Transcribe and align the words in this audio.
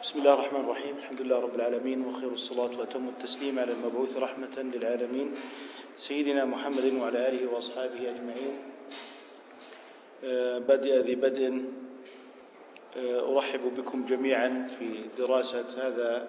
بسم 0.00 0.18
الله 0.18 0.34
الرحمن 0.34 0.60
الرحيم. 0.60 0.96
الحمد 0.96 1.20
لله 1.20 1.38
رب 1.40 1.54
العالمين 1.54 2.04
وخير 2.06 2.32
الصلاة 2.32 2.78
وأتم 2.78 3.08
التسليم 3.08 3.58
على 3.58 3.72
المبعوث 3.72 4.16
رحمة 4.16 4.56
للعالمين. 4.56 5.34
سيدنا 5.96 6.44
محمد 6.44 6.84
وعلى 6.84 7.28
آله 7.28 7.52
وأصحابه 7.52 8.10
أجمعين. 8.10 8.58
آه، 10.24 10.58
بدء 10.58 10.94
ذي 11.04 11.14
بدء 11.14 11.64
آه، 12.96 13.36
أرحب 13.36 13.60
بكم 13.76 14.06
جميعا 14.06 14.68
في 14.78 15.04
دراسة 15.18 15.86
هذا 15.86 16.28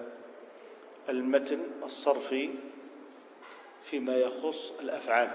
المتن 1.09 1.59
الصرفي 1.83 2.49
فيما 3.83 4.15
يخص 4.15 4.71
الأفعال. 4.79 5.31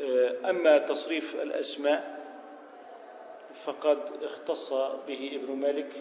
آه، 0.00 0.50
أما 0.50 0.78
تصريف 0.78 1.42
الأسماء 1.42 2.21
فقد 3.64 3.98
اختص 4.22 4.72
به 5.08 5.40
ابن 5.42 5.56
مالك 5.56 5.92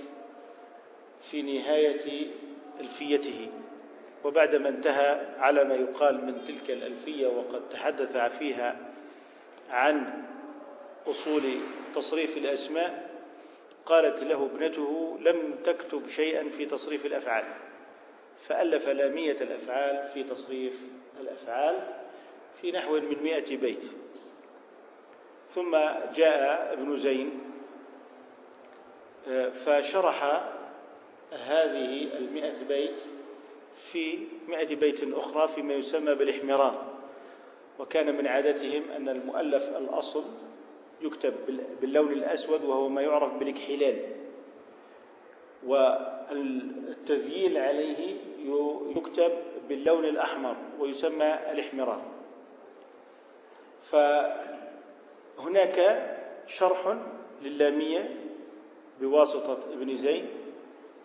في 1.22 1.42
نهاية 1.42 2.28
ألفيته 2.80 3.50
وبعدما 4.24 4.70
انتهى 4.70 5.36
على 5.38 5.64
ما 5.64 5.76
يقال 5.76 6.26
من 6.26 6.46
تلك 6.48 6.72
الألفية 6.72 7.28
وقد 7.28 7.70
تحدث 7.70 8.18
فيها 8.18 8.78
عن 9.70 10.24
أصول 11.08 11.44
تصريف 11.96 12.38
الأسماء 12.38 13.12
قالت 13.86 14.24
له 14.24 14.46
ابنته 14.46 15.18
لم 15.22 15.56
تكتب 15.64 16.08
شيئا 16.08 16.50
في 16.50 16.66
تصريف 16.66 17.06
الأفعال. 17.06 17.46
فألف 18.48 18.88
لامية 18.88 19.38
الأفعال 19.42 20.10
في 20.14 20.24
تصريف 20.24 20.80
الأفعال 21.22 21.76
في 22.62 22.72
نحو 22.72 22.94
من 22.94 23.24
مئة 23.24 23.58
بيت. 23.58 23.86
ثم 25.48 25.78
جاء 26.16 26.74
ابن 26.74 26.98
زين 26.98 27.51
فشرح 29.66 30.44
هذه 31.32 32.18
المئة 32.18 32.64
بيت 32.68 33.00
في 33.78 34.20
مئة 34.48 34.76
بيت 34.76 35.14
أخرى 35.14 35.48
فيما 35.48 35.74
يسمى 35.74 36.16
بالإحمرار 36.16 36.92
وكان 37.80 38.16
من 38.18 38.28
عادتهم 38.28 38.84
أن 38.96 39.10
المؤلف 39.10 39.78
الأصل 39.78 40.24
يكتب 41.02 41.34
باللون 41.82 42.12
الأسود 42.12 42.64
وهو 42.64 42.90
ما 42.90 43.02
يعرف 43.02 43.34
بالاكحلال 43.34 43.96
والتذييل 46.32 47.58
عليه 47.58 48.16
يكتب 48.96 49.32
باللون 49.70 50.06
الأحمر 50.06 50.56
ويسمى 50.80 51.38
الإحمرار 51.52 52.02
فهناك 55.38 56.08
شرح 56.48 56.98
للامية 57.42 58.21
بواسطة 59.02 59.60
ابن 59.74 59.96
زيد 59.96 60.26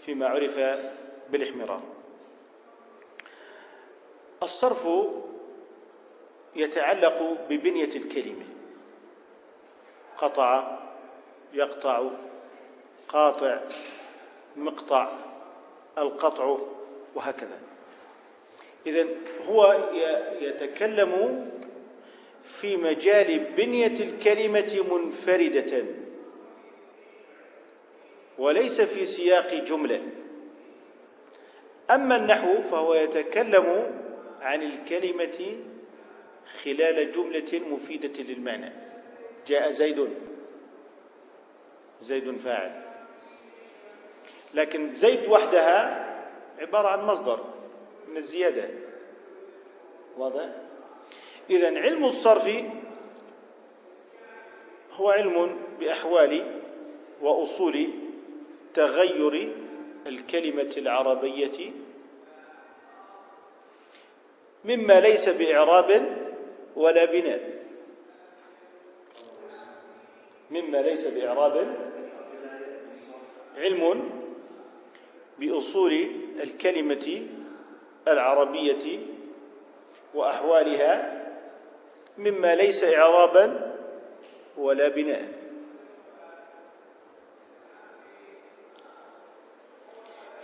فيما 0.00 0.26
عرف 0.26 0.58
بالإحمرار. 1.30 1.82
الصرف 4.42 4.88
يتعلق 6.56 7.36
ببنية 7.50 7.96
الكلمة. 7.96 8.46
قطع 10.18 10.78
يقطع 11.54 12.10
قاطع 13.08 13.60
مقطع 14.56 15.12
القطع 15.98 16.58
وهكذا. 17.14 17.60
إذا 18.86 19.06
هو 19.48 19.90
يتكلم 20.40 21.46
في 22.42 22.76
مجال 22.76 23.38
بنية 23.38 24.00
الكلمة 24.00 24.84
منفردة. 24.90 25.84
وليس 28.38 28.80
في 28.80 29.04
سياق 29.06 29.54
جملة. 29.54 30.02
أما 31.90 32.16
النحو 32.16 32.62
فهو 32.62 32.94
يتكلم 32.94 33.96
عن 34.40 34.62
الكلمة 34.62 35.56
خلال 36.62 37.10
جملة 37.10 37.60
مفيدة 37.68 38.22
للمعنى. 38.22 38.72
جاء 39.46 39.70
زيد. 39.70 40.08
زيد 42.00 42.36
فاعل. 42.36 42.82
لكن 44.54 44.92
زيد 44.92 45.28
وحدها 45.28 46.06
عبارة 46.58 46.88
عن 46.88 47.04
مصدر 47.04 47.44
من 48.08 48.16
الزيادة. 48.16 48.68
واضح؟ 50.18 50.48
إذا 51.50 51.78
علم 51.78 52.04
الصرف 52.04 52.50
هو 54.92 55.10
علم 55.10 55.56
بأحوال 55.80 56.60
وأصول 57.22 57.88
تغير 58.76 59.52
الكلمة 60.06 60.72
العربية 60.76 61.72
مما 64.64 65.00
ليس 65.00 65.28
بإعراب 65.28 66.16
ولا 66.76 67.04
بناء. 67.04 67.56
مما 70.50 70.78
ليس 70.78 71.06
بإعراب. 71.06 71.74
علم 73.56 74.10
بأصول 75.38 76.06
الكلمة 76.42 77.26
العربية 78.08 78.98
وأحوالها 80.14 81.22
مما 82.18 82.54
ليس 82.54 82.84
إعرابا 82.84 83.74
ولا 84.56 84.88
بناء. 84.88 85.35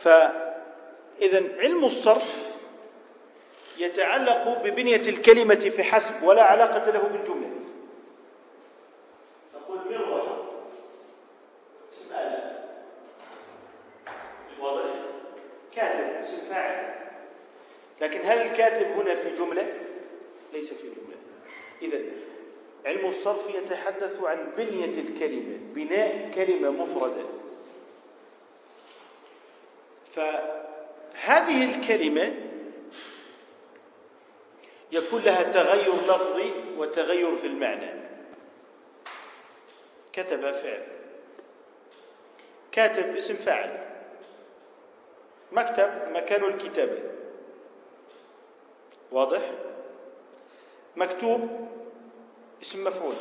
فإذا 0.03 1.43
علم 1.59 1.85
الصرف 1.85 2.53
يتعلق 3.79 4.63
ببنية 4.65 5.09
الكلمة 5.09 5.55
في 5.55 5.83
حسب 5.83 6.23
ولا 6.23 6.43
علاقة 6.43 6.91
له 6.91 7.03
بالجملة. 7.03 7.51
تقول 9.53 9.79
اسم 11.93 12.15
آلة 12.15 12.59
واضح 14.61 14.95
كاتب 15.77 16.17
اسم 16.21 16.37
فاعل. 16.37 16.95
لكن 18.01 18.21
هل 18.25 18.39
الكاتب 18.39 18.87
هنا 18.87 19.15
في 19.15 19.33
جملة؟ 19.33 19.67
ليس 20.53 20.75
في 20.75 20.87
جملة. 20.89 21.17
إذا 21.83 21.99
علم 22.87 23.07
الصرف 23.07 23.55
يتحدث 23.55 24.23
عن 24.25 24.53
بنية 24.57 24.99
الكلمة 24.99 25.59
بناء 25.75 26.31
كلمة 26.35 26.71
مفردة. 26.71 27.42
فهذه 30.13 31.65
الكلمة 31.75 32.35
يكون 34.93 35.23
لها 35.23 35.43
تغير 35.43 35.95
لفظي 35.95 36.53
وتغير 36.77 37.37
في 37.37 37.47
المعنى. 37.47 37.91
كتب 40.13 40.53
فعل. 40.53 40.83
كاتب 42.73 43.17
اسم 43.17 43.35
فاعل. 43.35 43.89
مكتب 45.53 45.91
مكان 46.13 46.45
الكتابة 46.45 46.99
واضح؟ 49.13 49.51
مكتوب 50.97 51.69
اسم 52.63 52.85
مفعول. 52.85 53.15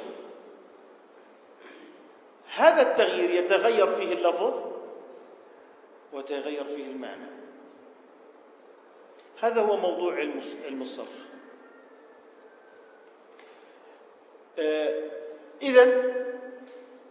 هذا 2.55 2.81
التغيير 2.81 3.29
يتغير 3.29 3.95
فيه 3.95 4.13
اللفظ 4.13 4.70
وتغير 6.13 6.63
فيه 6.63 6.85
المعنى. 6.85 7.41
هذا 9.39 9.61
هو 9.61 9.77
موضوع 9.77 10.15
علم 10.65 10.81
الصرف 10.81 11.29
آه، 14.59 15.09
إذا 15.61 16.13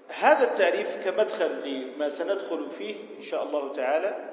هذا 0.09 0.45
التعريف 0.45 0.97
كمدخل 1.05 1.69
لما 1.69 2.09
سندخل 2.09 2.71
فيه 2.71 2.95
إن 3.17 3.23
شاء 3.23 3.43
الله 3.43 3.73
تعالى 3.73 4.31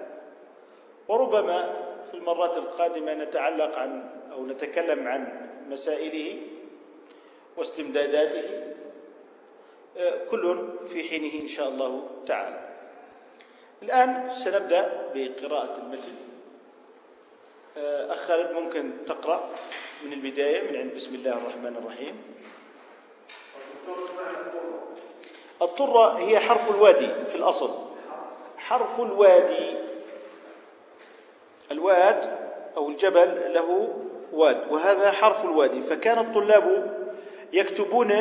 وربما 1.07 1.87
في 2.07 2.13
المرات 2.13 2.57
القادمة 2.57 3.13
نتعلق 3.13 3.77
عن 3.77 4.09
أو 4.31 4.45
نتكلم 4.45 5.07
عن 5.07 5.49
مسائله 5.69 6.41
واستمداداته 7.57 8.73
آه، 9.97 10.25
كل 10.25 10.67
في 10.87 11.09
حينه 11.09 11.41
إن 11.41 11.47
شاء 11.47 11.69
الله 11.69 12.09
تعالى. 12.25 12.66
الآن 13.83 14.31
سنبدأ 14.31 15.11
بقراءة 15.15 15.77
المتن. 15.77 16.15
آه، 17.77 18.13
أخ 18.13 18.17
خالد 18.17 18.51
ممكن 18.51 18.91
تقرأ 19.07 19.49
من 20.05 20.13
البداية 20.13 20.71
من 20.71 20.77
عند 20.77 20.93
بسم 20.93 21.15
الله 21.15 21.37
الرحمن 21.37 21.75
الرحيم. 21.75 22.21
الطرة 25.61 26.17
هي 26.17 26.39
حرف 26.39 26.69
الوادي 26.69 27.25
في 27.25 27.35
الأصل. 27.35 27.73
حرف 28.57 28.99
الوادي. 28.99 29.77
الواد 31.71 32.37
أو 32.77 32.89
الجبل 32.89 33.53
له 33.53 33.97
واد 34.33 34.71
وهذا 34.71 35.11
حرف 35.11 35.45
الوادي. 35.45 35.81
فكان 35.81 36.19
الطلاب 36.19 36.97
يكتبون 37.53 38.11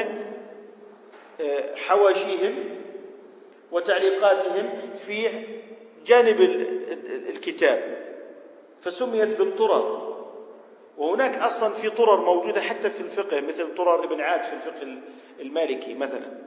آه، 1.40 1.74
حواشيهم 1.76 2.75
وتعليقاتهم 3.72 4.70
في 4.96 5.28
جانب 6.06 6.40
الكتاب 7.28 8.06
فسميت 8.78 9.38
بالطرر. 9.38 10.06
وهناك 10.98 11.38
أصلا 11.38 11.74
في 11.74 11.90
طرر 11.90 12.20
موجودة 12.20 12.60
حتى 12.60 12.90
في 12.90 13.00
الفقه 13.00 13.40
مثل 13.40 13.74
طرر 13.74 14.04
ابن 14.04 14.20
عاد 14.20 14.44
في 14.44 14.52
الفقه 14.52 14.98
المالكي 15.40 15.94
مثلا. 15.94 16.46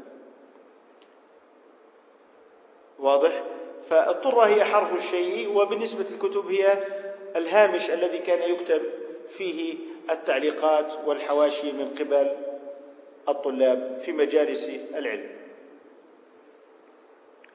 واضح؟ 3.00 3.44
فالطرة 3.84 4.42
هي 4.46 4.64
حرف 4.66 4.94
الشيء 4.96 5.58
وبالنسبة 5.58 6.06
للكتب 6.12 6.48
هي 6.48 6.78
الهامش 7.36 7.90
الذي 7.90 8.18
كان 8.18 8.52
يكتب 8.52 8.82
فيه 9.30 9.76
التعليقات 10.10 10.94
والحواشي 11.06 11.72
من 11.72 11.96
قبل 12.00 12.36
الطلاب 13.30 13.98
في 14.06 14.12
مجالس 14.12 14.70
العلم. 14.96 15.39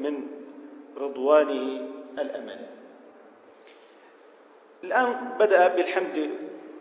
من 0.00 0.26
رضوانه 0.96 1.88
الامل 2.18 2.66
الآن 4.84 5.36
بدأ 5.38 5.68
بالحمد 5.68 6.30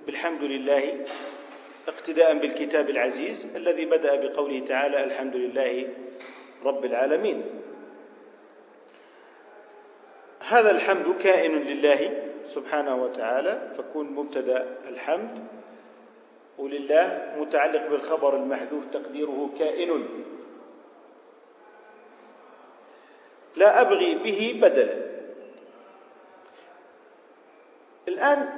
بالحمد 0.05 0.43
لله 0.43 1.05
اقتداء 1.87 2.37
بالكتاب 2.37 2.89
العزيز 2.89 3.47
الذي 3.55 3.85
بدأ 3.85 4.15
بقوله 4.15 4.59
تعالى 4.59 5.03
الحمد 5.03 5.35
لله 5.35 5.93
رب 6.63 6.85
العالمين. 6.85 7.43
هذا 10.47 10.71
الحمد 10.71 11.15
كائن 11.15 11.51
لله 11.51 12.23
سبحانه 12.43 12.95
وتعالى 12.95 13.71
فكون 13.77 14.11
مبتدأ 14.11 14.77
الحمد. 14.89 15.47
ولله 16.57 17.33
متعلق 17.37 17.89
بالخبر 17.89 18.35
المحذوف 18.35 18.85
تقديره 18.85 19.49
كائن. 19.59 20.07
لا 23.55 23.81
أبغي 23.81 24.15
به 24.15 24.59
بدلا. 24.61 25.07
الآن 28.07 28.49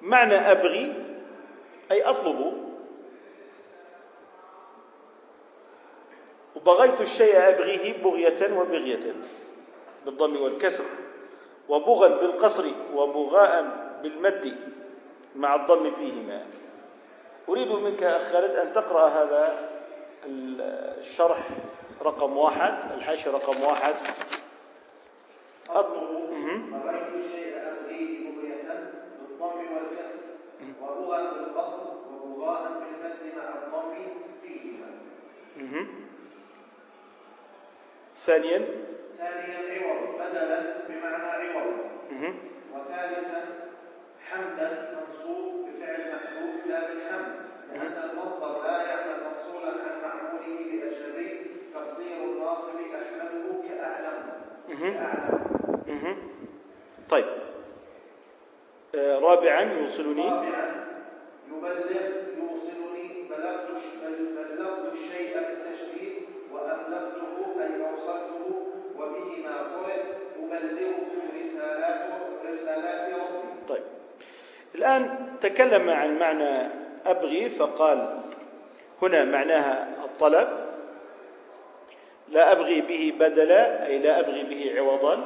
معنى 0.00 0.34
أبغي 0.34 0.94
أي 1.90 2.02
أطلب. 2.02 2.68
وبغيت 6.56 7.00
الشيء 7.00 7.48
أبغيه 7.48 8.02
بغية 8.02 8.58
وبغية 8.58 9.14
بالضم 10.04 10.42
والكسر. 10.42 10.84
وبغا 11.68 12.08
بالقصر 12.08 12.64
وبغاء 12.94 13.52
بالمد 14.02 14.56
مع 15.36 15.54
الضم 15.54 15.90
فيهما. 15.90 16.46
أريد 17.48 17.68
منك 17.68 18.02
أخ 18.02 18.32
خالد 18.32 18.56
أن 18.56 18.72
تقرأ 18.72 19.08
هذا 19.08 19.68
الشرح. 20.26 21.38
رقم 22.02 22.36
واحد 22.36 22.92
الحاشية 22.92 23.30
رقم 23.30 23.62
واحد. 23.62 23.94
أطلب 25.70 26.30
رأيت 26.84 27.14
الشيء 27.14 27.56
أبغيه 27.56 28.30
بغية 28.30 28.92
بالضم 29.20 29.58
والكسر 29.74 30.24
وبغى 30.82 31.22
بالقصر 31.34 31.86
وبغاء 32.12 32.62
بالمد 32.72 33.36
مع 33.36 33.54
الضم 33.54 33.94
فيهما 34.42 34.90
ثانيا. 38.14 38.66
ثانيا 39.18 39.82
عوض 39.86 40.14
بدلا 40.14 40.60
بمعنى 40.88 41.26
عوض 41.26 41.78
وثالثا 42.74 43.44
حمدا 44.30 44.68
منصوب 44.94 45.68
بفعل 45.68 46.14
محذوف 46.14 46.66
لا 46.66 46.80
بالحمد 46.80 47.34
لأن 47.72 48.10
المصدر 48.10 48.62
لا 48.62 48.82
يعمل 48.82 49.16
مفصولا 49.26 49.70
عن 49.70 50.02
معموله 50.02 50.56
بأجنبي 50.56 51.46
تقدير 51.74 52.16
الناصب 52.24 52.76
أحمده 52.80 53.68
كأعلم 53.68 53.68
كأعلم 53.68 54.57
طيب. 57.10 57.24
آه 58.94 59.18
رابعا 59.18 59.60
يوصلني. 59.60 60.22
رابعا 60.28 60.84
يبلغ 61.48 62.00
يوصلني 62.38 63.28
بلغت 63.30 63.68
بلغت 64.36 64.92
الشيء 64.92 65.34
بالتشديد 65.34 66.22
وأبلغته 66.52 67.62
أي 67.62 67.90
أوصلته 67.90 68.66
وبهما 68.96 69.56
قرئ 69.56 70.02
أبلغه 70.42 71.00
رسالات 71.40 72.00
رسالات 72.52 73.12
ربي 73.14 73.48
طيب. 73.68 73.82
الآن 74.74 75.18
تكلم 75.40 75.90
عن 75.90 76.18
معنى 76.18 76.68
أبغي 77.06 77.50
فقال 77.50 78.20
هنا 79.02 79.24
معناها 79.24 80.04
الطلب. 80.04 80.48
لا 82.38 82.52
أبغي 82.52 82.80
به 82.80 83.12
بدلا 83.18 83.86
أي 83.86 83.98
لا 83.98 84.20
أبغي 84.20 84.42
به 84.42 84.72
عوضا. 84.76 85.24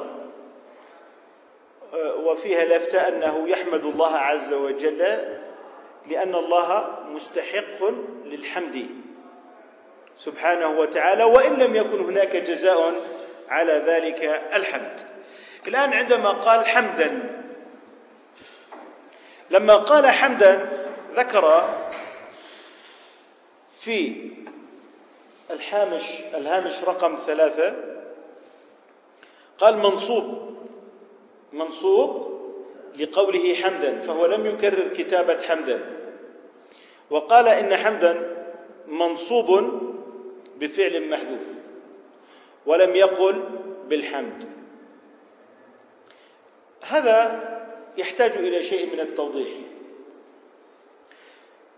وفيها 2.25 2.65
لفتة 2.65 3.07
أنه 3.07 3.49
يحمد 3.49 3.85
الله 3.85 4.17
عز 4.17 4.53
وجل 4.53 4.97
لأن 6.09 6.35
الله 6.35 6.99
مستحق 7.09 7.89
للحمد 8.25 8.87
سبحانه 10.17 10.67
وتعالى 10.67 11.23
وإن 11.23 11.53
لم 11.53 11.75
يكن 11.75 11.99
هناك 11.99 12.35
جزاء 12.35 12.93
على 13.49 13.73
ذلك 13.73 14.23
الحمد. 14.53 15.07
الآن 15.67 15.93
عندما 15.93 16.29
قال 16.29 16.65
حمدا 16.65 17.39
لما 19.49 19.75
قال 19.75 20.07
حمدا 20.07 20.69
ذكر 21.13 21.69
في 23.79 24.32
الهامش 25.51 26.19
الهامش 26.33 26.83
رقم 26.83 27.15
ثلاثة. 27.15 27.75
قال 29.57 29.77
منصوب 29.77 30.55
منصوب 31.53 32.33
لقوله 32.99 33.55
حمدا 33.55 33.99
فهو 33.99 34.25
لم 34.25 34.45
يكرر 34.45 34.87
كتابة 34.87 35.41
حمدا. 35.41 35.81
وقال 37.09 37.47
إن 37.47 37.75
حمدا 37.75 38.45
منصوب 38.87 39.81
بفعل 40.59 41.09
محذوف 41.09 41.47
ولم 42.65 42.95
يقل 42.95 43.43
بالحمد. 43.87 44.49
هذا 46.81 47.43
يحتاج 47.97 48.31
إلى 48.31 48.63
شيء 48.63 48.93
من 48.93 48.99
التوضيح. 48.99 49.49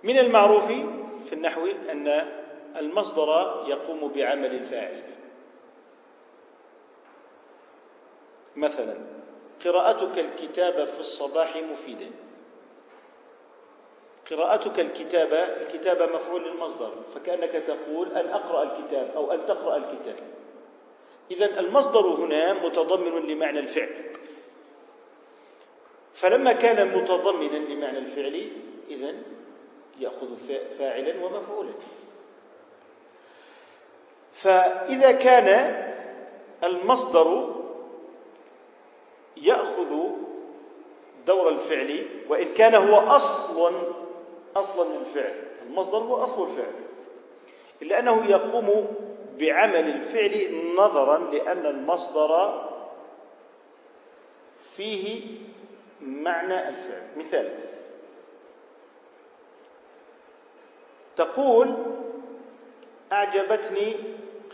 من 0.03 0.17
المعروف 0.17 0.67
في 1.25 1.33
النحو 1.33 1.67
أن 1.91 2.25
المصدر 2.79 3.63
يقوم 3.67 4.07
بعمل 4.07 4.55
الفاعل 4.55 5.03
مثلا 8.55 8.97
قراءتك 9.65 10.19
الكتاب 10.19 10.83
في 10.83 10.99
الصباح 10.99 11.55
مفيدة. 11.55 12.07
قراءتك 14.31 14.79
الكتاب 14.79 15.33
الكتاب 15.61 16.01
مفعول 16.15 16.43
للمصدر 16.43 16.91
فكأنك 17.15 17.51
تقول 17.51 18.11
أن 18.11 18.29
أقرأ 18.29 18.63
الكتاب 18.63 19.11
أو 19.15 19.31
أن 19.31 19.45
تقرأ 19.45 19.77
الكتاب. 19.77 20.15
إذا 21.31 21.59
المصدر 21.59 22.07
هنا 22.07 22.53
متضمن 22.53 23.27
لمعنى 23.27 23.59
الفعل. 23.59 24.11
فلما 26.13 26.53
كان 26.53 26.97
متضمنا 26.97 27.57
لمعنى 27.57 27.97
الفعل 27.97 28.51
إذا 28.89 29.15
يأخذ 29.99 30.35
فاعلا 30.77 31.25
ومفعولا. 31.25 31.73
فإذا 34.35 35.11
كان 35.11 35.75
المصدر 36.63 37.55
يأخذ 39.37 39.97
دور 41.27 41.49
الفعل 41.49 42.05
وإن 42.29 42.53
كان 42.53 42.75
هو 42.75 42.95
أصل 42.99 43.71
أصلا 44.55 44.97
للفعل 44.97 45.43
المصدر 45.67 45.97
هو 45.97 46.23
أصل 46.23 46.43
الفعل. 46.47 46.73
إلا 47.81 47.99
أنه 47.99 48.25
يقوم 48.29 48.87
بعمل 49.39 49.87
الفعل 49.87 50.55
نظرا 50.77 51.17
لأن 51.17 51.65
المصدر 51.65 52.61
فيه 54.75 55.37
معنى 56.01 56.69
الفعل. 56.69 57.07
مثال. 57.17 57.49
تقول 61.15 61.75
أعجبتني 63.11 63.95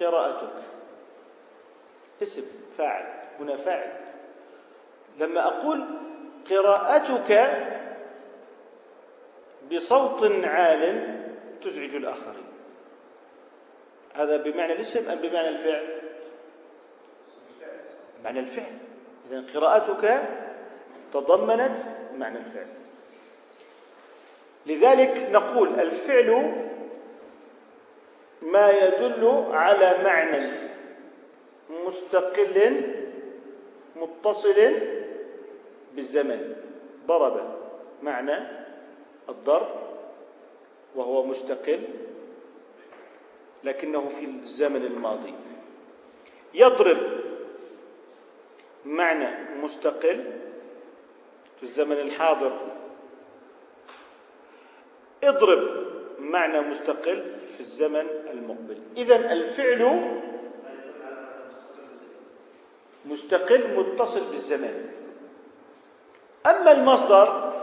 قراءتك. 0.02 0.64
اسم 2.22 2.44
فاعل. 2.78 3.06
هنا 3.40 3.58
فاعل. 3.58 3.92
لما 5.20 5.48
أقول 5.48 5.86
قراءتك 6.50 7.58
بصوت 9.72 10.24
عال 10.46 11.18
تزعج 11.64 11.96
الآخرين. 11.96 12.52
هذا 14.14 14.38
بمعنى 14.38 14.74
الاسم 14.74 15.12
أم 15.12 15.18
بمعنى 15.18 15.50
الفعل؟ 15.50 16.02
معنى 18.24 18.40
الفعل. 18.40 18.78
إذا 19.30 19.44
قراءتك 19.54 20.24
تضمنت 21.14 21.78
معنى 22.18 22.38
الفعل. 22.38 22.68
لذلك 24.66 25.30
نقول 25.32 25.80
الفعل 25.80 26.71
ما 28.42 28.72
يدل 28.72 29.46
على 29.52 30.04
معنى 30.04 30.48
مستقل 31.86 32.84
متصل 33.96 34.72
بالزمن. 35.96 36.56
ضرب 37.08 37.56
معنى 38.04 38.38
الضرب 39.30 39.70
وهو 40.96 41.26
مستقل 41.26 41.84
لكنه 43.64 44.10
في 44.10 44.26
الزمن 44.26 44.86
الماضي. 44.86 45.34
يضرب 46.54 46.98
معنى 48.86 49.60
مستقل 49.62 50.32
في 51.58 51.64
الزمن 51.64 51.98
الحاضر. 51.98 52.52
اضرب 55.24 55.91
معنى 56.22 56.62
مستقل 56.62 57.24
في 57.40 57.60
الزمن 57.60 58.08
المقبل. 58.30 58.78
اذا 58.98 59.16
الفعل 59.16 60.12
مستقل 63.06 63.80
متصل 63.80 64.22
بالزمان. 64.32 64.90
أما 66.46 66.72
المصدر 66.72 67.54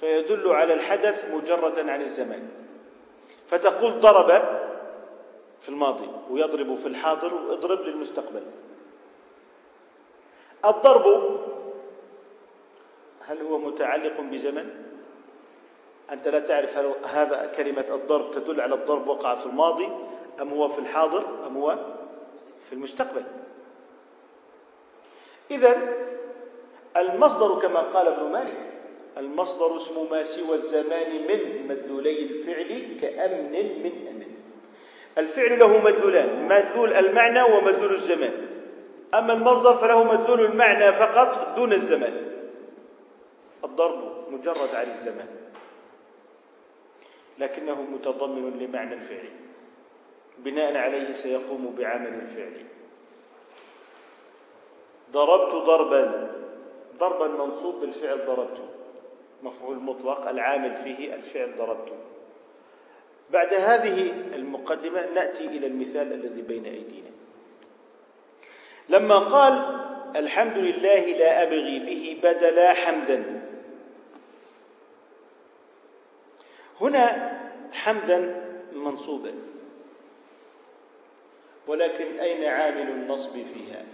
فيدل 0.00 0.48
على 0.48 0.74
الحدث 0.74 1.34
مجردا 1.34 1.92
عن 1.92 2.00
الزمان. 2.00 2.48
فتقول 3.48 4.00
ضرب 4.00 4.60
في 5.60 5.68
الماضي 5.68 6.08
ويضرب 6.30 6.74
في 6.74 6.86
الحاضر 6.86 7.34
واضرب 7.34 7.80
للمستقبل. 7.80 8.42
الضرب 10.64 11.40
هل 13.26 13.42
هو 13.42 13.58
متعلق 13.58 14.20
بزمن؟ 14.20 14.89
أنت 16.12 16.28
لا 16.28 16.38
تعرف 16.38 16.76
هل 16.76 16.94
هذا 17.12 17.52
كلمة 17.56 17.86
الضرب 17.90 18.30
تدل 18.30 18.60
على 18.60 18.74
الضرب 18.74 19.08
وقع 19.08 19.34
في 19.34 19.46
الماضي 19.46 19.88
أم 20.40 20.48
هو 20.48 20.68
في 20.68 20.78
الحاضر 20.78 21.46
أم 21.46 21.56
هو 21.56 21.78
في 22.68 22.72
المستقبل. 22.72 23.22
إذا 25.50 25.76
المصدر 26.96 27.58
كما 27.58 27.80
قال 27.80 28.06
ابن 28.06 28.32
مالك 28.32 28.70
المصدر 29.18 29.76
اسم 29.76 30.10
ما 30.10 30.22
سوى 30.22 30.54
الزمان 30.54 31.26
من 31.26 31.68
مدلولي 31.68 32.22
الفعل 32.22 32.96
كأمن 33.00 33.52
من 33.82 34.08
أمن. 34.08 34.26
الفعل 35.18 35.58
له 35.58 35.84
مدلولان 35.84 36.48
مدلول 36.48 36.92
المعنى 36.94 37.42
ومدلول 37.42 37.94
الزمان. 37.94 38.46
أما 39.14 39.32
المصدر 39.32 39.74
فله 39.74 40.04
مدلول 40.04 40.40
المعنى 40.40 40.92
فقط 40.92 41.56
دون 41.56 41.72
الزمان. 41.72 42.30
الضرب 43.64 44.24
مجرد 44.30 44.74
عن 44.74 44.88
الزمان. 44.88 45.39
لكنه 47.38 47.82
متضمن 47.82 48.58
لمعنى 48.58 48.94
الفعل. 48.94 49.28
بناء 50.38 50.76
عليه 50.76 51.12
سيقوم 51.12 51.74
بعمل 51.78 52.14
الفعل. 52.14 52.64
ضربت 55.12 55.54
ضربا. 55.54 56.30
ضربا 56.98 57.44
منصوب 57.44 57.80
بالفعل 57.80 58.24
ضربت. 58.24 58.58
مفعول 59.42 59.76
مطلق. 59.76 60.28
العامل 60.28 60.74
فيه 60.74 61.14
الفعل 61.14 61.56
ضربت. 61.56 61.92
بعد 63.30 63.54
هذه 63.54 64.10
المقدمة 64.34 65.06
نأتي 65.14 65.44
إلى 65.44 65.66
المثال 65.66 66.12
الذي 66.12 66.42
بين 66.42 66.64
أيدينا. 66.64 67.10
لما 68.88 69.18
قال 69.18 69.80
الحمد 70.16 70.58
لله 70.58 71.04
لا 71.06 71.42
أبغي 71.42 71.78
به 71.78 72.20
بدلا 72.22 72.72
حمدا. 72.72 73.39
هنا 76.80 77.38
حمدا 77.72 78.42
منصوبا. 78.72 79.32
ولكن 81.66 82.18
أين 82.20 82.44
عامل 82.44 82.90
النصب 82.90 83.32
فيها؟ 83.32 83.84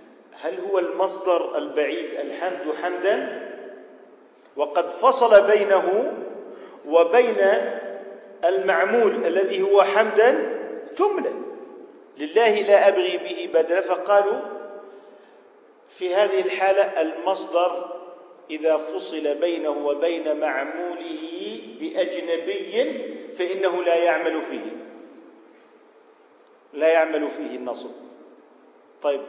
هل 0.41 0.61
هو 0.61 0.79
المصدر 0.79 1.59
البعيد 1.59 2.11
الحمد 2.21 2.75
حمدا؟ 2.83 3.47
وقد 4.57 4.89
فصل 4.91 5.47
بينه 5.47 6.13
وبين 6.87 7.37
المعمول 8.45 9.27
الذي 9.27 9.63
هو 9.63 9.83
حمدا 9.83 10.57
جملة 10.99 11.33
لله 12.19 12.61
لا 12.61 12.89
أبغي 12.89 13.17
به 13.17 13.61
بدلا. 13.61 13.81
فقالوا 13.81 14.41
في 15.89 16.15
هذه 16.15 16.41
الحالة 16.41 17.03
المصدر 17.03 17.97
إذا 18.51 18.77
فصل 18.77 19.35
بينه 19.35 19.71
وبين 19.71 20.41
معموله 20.41 21.56
بأجنبي 21.81 23.03
فإنه 23.39 23.83
لا 23.83 23.97
يعمل 24.05 24.43
فيه. 24.43 24.77
لا 26.73 26.89
يعمل 26.89 27.29
فيه 27.29 27.57
النصب. 27.57 27.91
طيب 29.03 29.21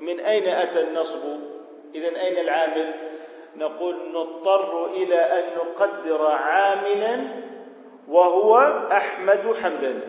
من 0.00 0.20
أين 0.20 0.46
أتى 0.46 0.80
النصب؟ 0.80 1.22
إذا 1.94 2.20
أين 2.20 2.38
العامل؟ 2.38 2.94
نقول 3.56 3.96
نضطر 4.12 4.86
إلى 4.86 5.16
أن 5.16 5.44
نقدر 5.56 6.26
عاملا 6.26 7.20
وهو 8.08 8.56
أحمد 8.92 9.54
حمدا 9.62 10.00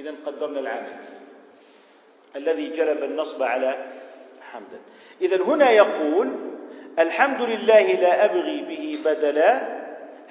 إذا 0.00 0.14
قدرنا 0.26 0.60
العامل 0.60 0.96
الذي 2.36 2.68
جلب 2.68 3.02
النصب 3.02 3.42
على 3.42 3.84
حمدا 4.40 4.80
إذا 5.20 5.42
هنا 5.42 5.70
يقول 5.70 6.32
الحمد 6.98 7.42
لله 7.42 7.92
لا 7.92 8.24
أبغي 8.24 8.60
به 8.60 8.98
بدلا 9.04 9.73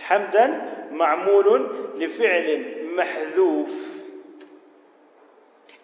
حمدا 0.03 0.73
معمول 0.91 1.69
لفعل 1.95 2.75
محذوف. 2.95 3.73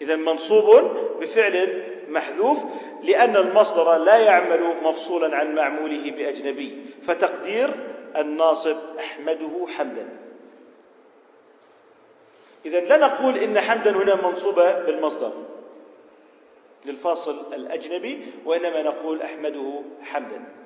إذا 0.02 0.16
منصوب 0.16 0.98
بفعل 1.22 1.84
محذوف 2.10 2.60
لأن 3.04 3.36
المصدر 3.36 3.98
لا 3.98 4.18
يعمل 4.18 4.76
مفصولا 4.84 5.38
عن 5.38 5.56
معموله 5.56 6.12
بأجنبي 6.12 6.86
فتقدير 7.08 7.70
الناصب 8.18 8.78
أحمده 9.00 9.68
حمدا. 9.78 10.10
إذا 12.66 12.80
لا 12.80 12.98
نقول 12.98 13.38
إن 13.38 13.60
حمدا 13.60 13.92
هنا 13.92 14.28
منصوبة 14.28 14.80
بالمصدر 14.84 15.34
للفاصل 16.86 17.54
الأجنبي 17.54 18.32
وإنما 18.46 18.82
نقول 18.82 19.22
أحمده 19.22 19.82
حمدا. 20.02 20.59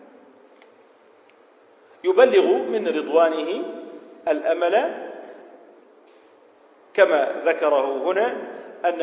يبلغ 2.03 2.57
من 2.57 2.87
رضوانه 2.87 3.63
الأمل 4.27 4.75
كما 6.93 7.41
ذكره 7.45 8.11
هنا 8.11 8.27
أن 8.85 9.01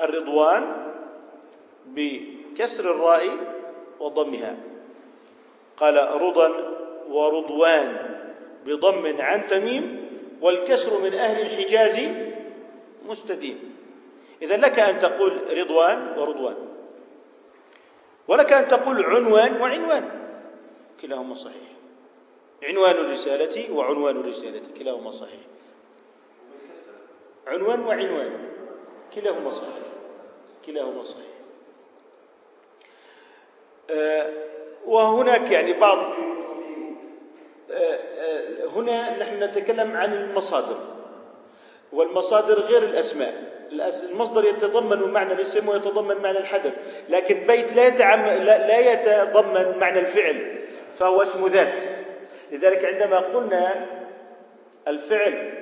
الرضوان 0.00 0.62
بكسر 1.86 2.90
الراء 2.90 3.22
وضمها. 4.00 4.56
قال 5.76 5.96
رضا 6.22 6.48
ورضوان 7.08 7.96
بضم 8.66 9.16
عن 9.20 9.46
تميم 9.46 10.08
والكسر 10.40 11.00
من 11.00 11.14
أهل 11.14 11.40
الحجاز 11.40 12.00
مستديم. 13.08 13.74
إذا 14.42 14.56
لك 14.56 14.78
أن 14.78 14.98
تقول 14.98 15.58
رضوان 15.58 16.18
ورضوان 16.18 16.56
ولك 18.28 18.52
أن 18.52 18.68
تقول 18.68 19.04
عنوان 19.04 19.60
وعنوان. 19.60 20.04
كلاهما 21.00 21.34
صحيح. 21.34 21.77
عنوان 22.62 22.94
الرسالة 22.94 23.72
وعنوان 23.74 24.16
الرسالة 24.16 24.62
كلاهما 24.78 25.10
صحيح. 25.10 25.40
عنوان 27.46 27.80
وعنوان 27.80 28.48
كلاهما 29.14 29.50
صحيح 29.50 29.88
كلاهما 30.66 31.02
صحيح. 31.02 31.24
آه، 33.90 34.26
وهناك 34.86 35.50
يعني 35.50 35.72
بعض 35.72 35.98
آه، 37.70 37.98
آه، 38.18 38.66
هنا 38.66 39.18
نحن 39.18 39.42
نتكلم 39.42 39.96
عن 39.96 40.12
المصادر. 40.12 40.78
والمصادر 41.92 42.60
غير 42.60 42.82
الأسماء. 42.82 43.58
المصدر 44.10 44.44
يتضمن 44.44 45.12
معنى 45.12 45.32
الاسم 45.32 45.68
ويتضمن 45.68 46.22
معنى 46.22 46.38
الحدث 46.38 47.02
لكن 47.08 47.46
بيت 47.46 47.76
لا, 47.76 47.86
يتعم 47.86 48.20
لا 48.44 48.92
يتضمن 48.92 49.78
معنى 49.78 50.00
الفعل 50.00 50.58
فهو 50.98 51.22
اسم 51.22 51.46
ذات. 51.46 51.84
لذلك 52.52 52.84
عندما 52.84 53.18
قلنا 53.18 53.86
الفعل 54.88 55.54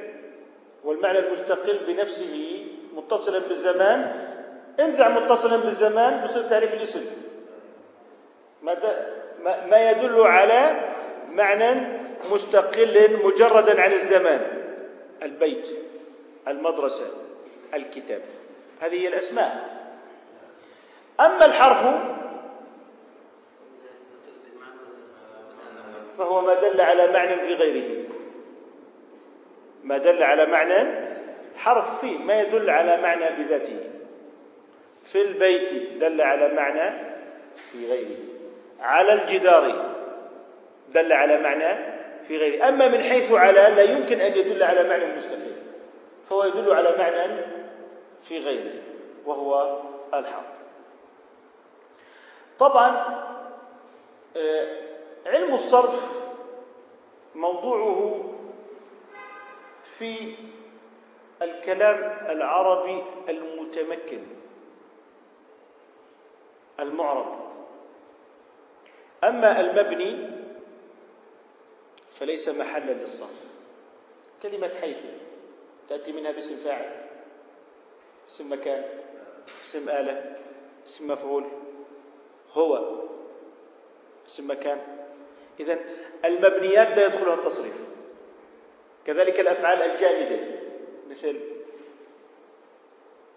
والمعنى 0.85 1.19
المستقل 1.19 1.79
بنفسه 1.87 2.65
متصلا 2.95 3.39
بالزمان 3.39 4.27
انزع 4.81 5.09
متصلا 5.09 5.57
بالزمان 5.57 6.25
بصير 6.25 6.43
تعريف 6.43 6.75
الاسم. 6.75 7.05
ما 9.43 9.91
يدل 9.91 10.21
على 10.21 10.77
معنى 11.33 11.99
مستقل 12.31 13.25
مجردا 13.25 13.81
عن 13.81 13.93
الزمان. 13.93 14.41
البيت 15.23 15.69
المدرسة 16.49 17.05
الكتاب. 17.75 18.23
هذه 18.81 18.95
هي 18.95 19.09
الأسماء. 19.09 19.77
أما 21.21 21.45
الحرف 21.45 22.01
فهو 26.19 26.41
ما 26.41 26.55
دل 26.55 26.81
على 26.81 27.13
معنى 27.13 27.37
في 27.37 27.55
غيره. 27.55 28.05
ما 29.85 29.99
دل 29.99 30.23
على 30.23 30.47
معنى 30.47 31.07
حرف 31.57 32.01
فيه 32.01 32.19
ما 32.19 32.41
يدل 32.41 32.71
على 32.71 32.97
معنى 32.97 33.43
بذاته. 33.43 33.79
في 35.05 35.23
البيت 35.23 35.93
دل 36.01 36.21
على 36.21 36.55
معنى 36.55 37.17
في 37.57 37.87
غيره. 37.87 38.17
على 38.81 39.13
الجدار 39.13 39.95
دل 40.89 41.13
على 41.13 41.39
معنى 41.39 41.97
في 42.29 42.37
غيره. 42.37 42.69
أما 42.69 42.89
من 42.89 43.03
حيث 43.03 43.33
على 43.33 43.61
لا 43.77 43.83
يمكن 43.83 44.21
أن 44.21 44.39
يدل 44.39 44.63
على 44.63 44.89
معنى 44.89 45.17
مستقل. 45.17 45.57
فهو 46.31 46.45
يدل 46.45 46.73
على 46.73 46.95
معنى 46.99 47.41
في 48.23 48.39
غيره 48.39 48.83
وهو 49.27 49.81
الحق. 50.15 50.57
طبعا 52.59 53.17
آه، 54.37 54.86
علم 55.27 55.55
الصرف 55.55 56.17
موضوعه 57.35 58.25
في 59.99 60.35
الكلام 61.43 61.97
العربي 62.37 63.03
المتمكن 63.29 64.27
المعرب. 66.81 67.47
أما 69.25 69.61
المبني 69.61 70.31
فليس 72.09 72.49
محلا 72.49 72.93
للصرف. 72.93 73.57
كلمة 74.43 74.73
حيث 74.81 75.03
تأتي 75.89 76.13
منها 76.13 76.33
باسم 76.33 76.57
فاعل 76.57 77.07
اسم 78.29 78.53
مكان 78.53 78.85
اسم 79.49 79.89
آلة 79.89 80.37
اسم 80.87 81.11
مفعول 81.11 81.45
هو 82.53 83.03
اسم 84.29 84.51
مكان. 84.51 85.06
إذا 85.61 85.79
المبنيات 86.25 86.97
لا 86.97 87.07
يدخلها 87.07 87.35
التصريف. 87.35 87.87
كذلك 89.05 89.41
الأفعال 89.41 89.83
الجامدة 89.83 90.41
مثل 91.11 91.41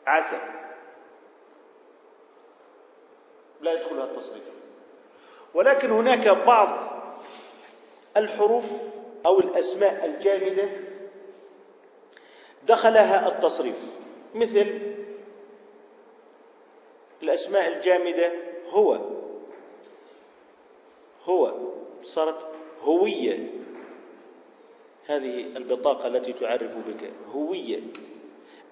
عسى 0.08 0.38
لا 3.62 3.74
يدخلها 3.74 4.06
التصريف. 4.06 4.44
ولكن 5.54 5.92
هناك 5.92 6.28
بعض 6.28 6.70
الحروف 8.18 8.72
أو 9.26 9.40
الأسماء 9.40 10.06
الجامدة 10.06 10.70
دخلها 12.68 13.28
التصريف. 13.28 14.00
مثل 14.36 14.80
الأسماء 17.24 17.68
الجامدة 17.68 18.34
هو 18.70 19.00
هو. 21.26 21.70
صارت 22.02 22.38
هوية. 22.82 23.48
هذه 25.06 25.58
البطاقة 25.58 26.08
التي 26.08 26.34
تعرف 26.34 26.72
بك 26.88 27.12
هوية. 27.32 27.80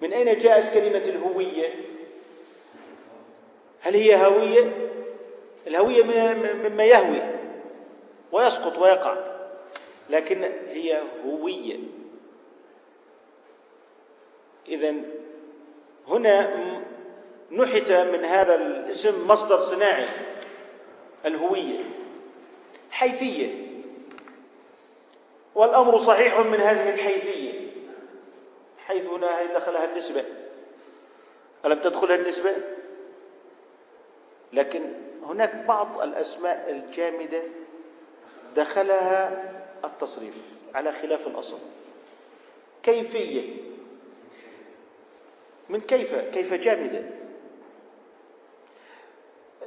من 0.02 0.12
أين 0.12 0.38
جاءت 0.38 0.74
كلمة 0.74 0.98
الهوية؟ 0.98 1.74
هل 3.80 3.94
هي 3.94 4.26
هوية؟ 4.26 4.90
الهوية 5.66 6.02
مما 6.68 6.84
يهوي 6.84 7.22
ويسقط 8.32 8.78
ويقع 8.78 9.16
لكن 10.10 10.42
هي 10.68 11.02
هوية. 11.26 11.78
إذا 14.68 14.94
هنا 16.08 16.50
نحت 17.52 17.92
من 17.92 18.24
هذا 18.24 18.54
الاسم 18.54 19.26
مصدر 19.26 19.60
صناعي 19.60 20.06
الهوية. 21.26 21.80
حيثية. 22.98 23.68
والأمر 25.54 25.98
صحيح 25.98 26.38
من 26.38 26.60
هذه 26.60 26.94
الحيثية. 26.94 27.70
حيث 28.78 29.06
هنا 29.06 29.58
دخلها 29.58 29.84
النسبة. 29.84 30.24
ألم 31.66 31.78
تدخلها 31.78 32.16
النسبة؟ 32.16 32.50
لكن 34.52 34.82
هناك 35.22 35.54
بعض 35.54 36.00
الأسماء 36.00 36.70
الجامدة 36.70 37.42
دخلها 38.56 39.44
التصريف 39.84 40.36
على 40.74 40.92
خلاف 40.92 41.26
الأصل. 41.26 41.58
كيفية. 42.82 43.56
من 45.68 45.80
كيف؟ 45.80 46.14
كيف 46.14 46.54
جامدة. 46.54 47.04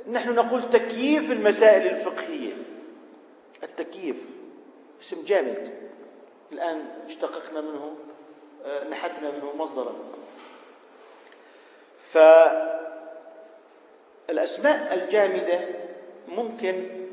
نحن 0.07 0.35
نقول 0.35 0.69
تكييف 0.69 1.31
المسائل 1.31 1.87
الفقهية. 1.87 2.53
التكييف 3.63 4.29
اسم 5.01 5.23
جامد. 5.23 5.73
الآن 6.51 6.85
اشتققنا 7.05 7.61
منه 7.61 7.95
آه، 8.65 8.87
نحتنا 8.87 9.31
منه 9.31 9.55
مصدرا. 9.55 9.95
فالأسماء 14.27 14.93
الجامدة 14.93 15.67
ممكن 16.27 17.07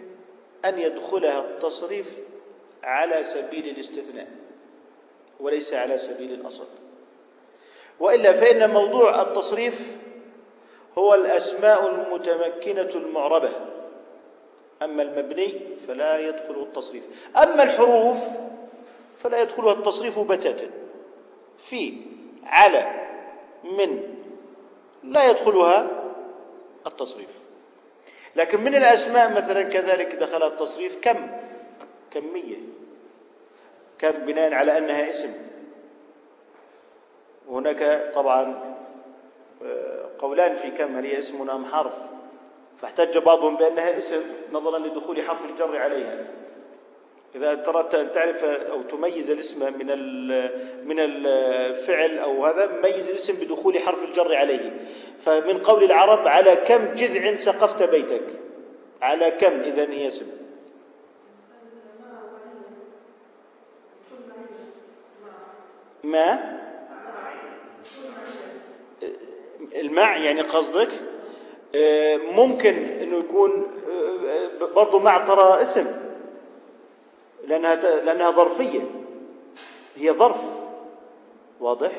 أن 0.64 0.78
يدخلها 0.78 1.40
التصريف 1.40 2.18
على 2.82 3.22
سبيل 3.22 3.68
الاستثناء 3.68 4.28
وليس 5.40 5.74
على 5.74 5.98
سبيل 5.98 6.32
الأصل. 6.32 6.66
وإلا 8.00 8.32
فإن 8.32 8.70
موضوع 8.70 9.22
التصريف 9.22 9.98
هو 10.98 11.14
الأسماء 11.14 11.88
المتمكنة 11.88 12.90
المعربة. 12.94 13.50
أما 14.82 15.02
المبني 15.02 15.60
فلا 15.86 16.18
يدخله 16.18 16.62
التصريف. 16.62 17.04
أما 17.36 17.62
الحروف 17.62 18.24
فلا 19.18 19.42
يدخلها 19.42 19.72
التصريف 19.72 20.18
بتاتا. 20.18 20.70
في 21.58 22.00
على 22.44 23.08
من 23.64 24.02
لا 25.04 25.30
يدخلها 25.30 25.90
التصريف. 26.86 27.28
لكن 28.36 28.60
من 28.60 28.74
الأسماء 28.74 29.30
مثلا 29.32 29.62
كذلك 29.62 30.14
دخلها 30.14 30.48
التصريف 30.48 30.98
كم؟ 31.02 31.30
كمية. 32.10 32.56
كم؟ 33.98 34.10
بناء 34.10 34.54
على 34.54 34.78
أنها 34.78 35.10
اسم. 35.10 35.32
وهناك 37.48 38.12
طبعا 38.14 38.74
آه، 39.64 40.08
قولان 40.18 40.56
في 40.56 40.70
كم 40.70 40.96
هل 40.96 41.06
هي 41.06 41.18
اسم 41.18 41.50
أم 41.50 41.64
حرف؟ 41.64 41.94
فاحتج 42.80 43.18
بعضهم 43.18 43.56
بأنها 43.56 43.98
اسم 43.98 44.22
نظرا 44.52 44.78
لدخول 44.78 45.22
حرف 45.22 45.44
الجر 45.44 45.76
عليها. 45.76 46.26
إذا 47.34 47.68
أردت 47.68 47.94
أن 47.94 48.12
تعرف 48.12 48.44
أو 48.44 48.82
تميز 48.82 49.30
الاسم 49.30 49.72
من 49.78 49.86
من 50.88 51.00
الفعل 51.00 52.18
أو 52.18 52.46
هذا 52.46 52.80
ميز 52.82 53.08
الاسم 53.08 53.34
بدخول 53.34 53.78
حرف 53.78 54.04
الجر 54.04 54.34
عليه. 54.34 54.80
فمن 55.18 55.58
قول 55.58 55.84
العرب 55.84 56.28
على 56.28 56.56
كم 56.56 56.84
جذع 56.94 57.34
سقفت 57.34 57.82
بيتك؟ 57.82 58.40
على 59.02 59.30
كم؟ 59.30 59.60
إذا 59.60 59.90
هي 59.90 60.08
اسم. 60.08 60.26
ما؟ 66.04 66.58
المع 69.74 70.16
يعني 70.16 70.40
قصدك؟ 70.40 70.90
ممكن 72.32 72.74
إنه 73.00 73.18
يكون 73.18 73.66
برضه 74.76 74.98
مع 74.98 75.18
ترى 75.26 75.62
اسم 75.62 75.86
لأنها 77.48 77.74
لأنها 77.76 78.30
ظرفية. 78.30 78.80
هي 79.96 80.10
ظرف. 80.10 80.40
واضح؟ 81.60 81.92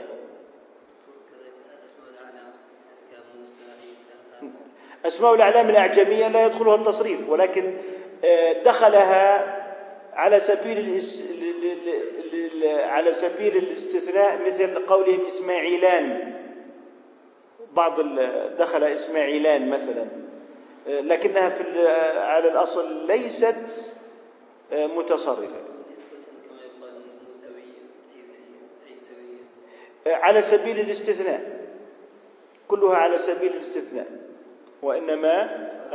أسماء 5.06 5.34
الأعلام 5.36 5.70
الأعجمية 5.70 6.28
لا 6.28 6.46
يدخلها 6.46 6.76
التصريف 6.76 7.30
ولكن 7.30 7.78
آه، 8.26 8.64
دخلها 8.64 9.56
على 10.14 10.40
سبيل 10.40 11.02
على 12.64 13.14
سبيل 13.14 13.58
الاستثناء 13.58 14.40
مثل 14.48 14.86
قولهم 14.86 15.26
إسماعيلان. 15.26 16.34
بعض 17.74 18.02
دخل 18.58 18.84
إسماعيلان 18.84 19.70
مثلا. 19.70 20.06
لكنها 20.88 21.50
في 21.50 21.88
على 22.18 22.52
الأصل 22.52 23.08
ليست 23.08 23.92
متصرفة. 24.72 25.62
على 30.08 30.42
سبيل 30.42 30.80
الاستثناء. 30.80 31.60
كلها 32.68 32.96
على 32.96 33.18
سبيل 33.18 33.54
الاستثناء. 33.54 34.08
وإنما 34.82 35.44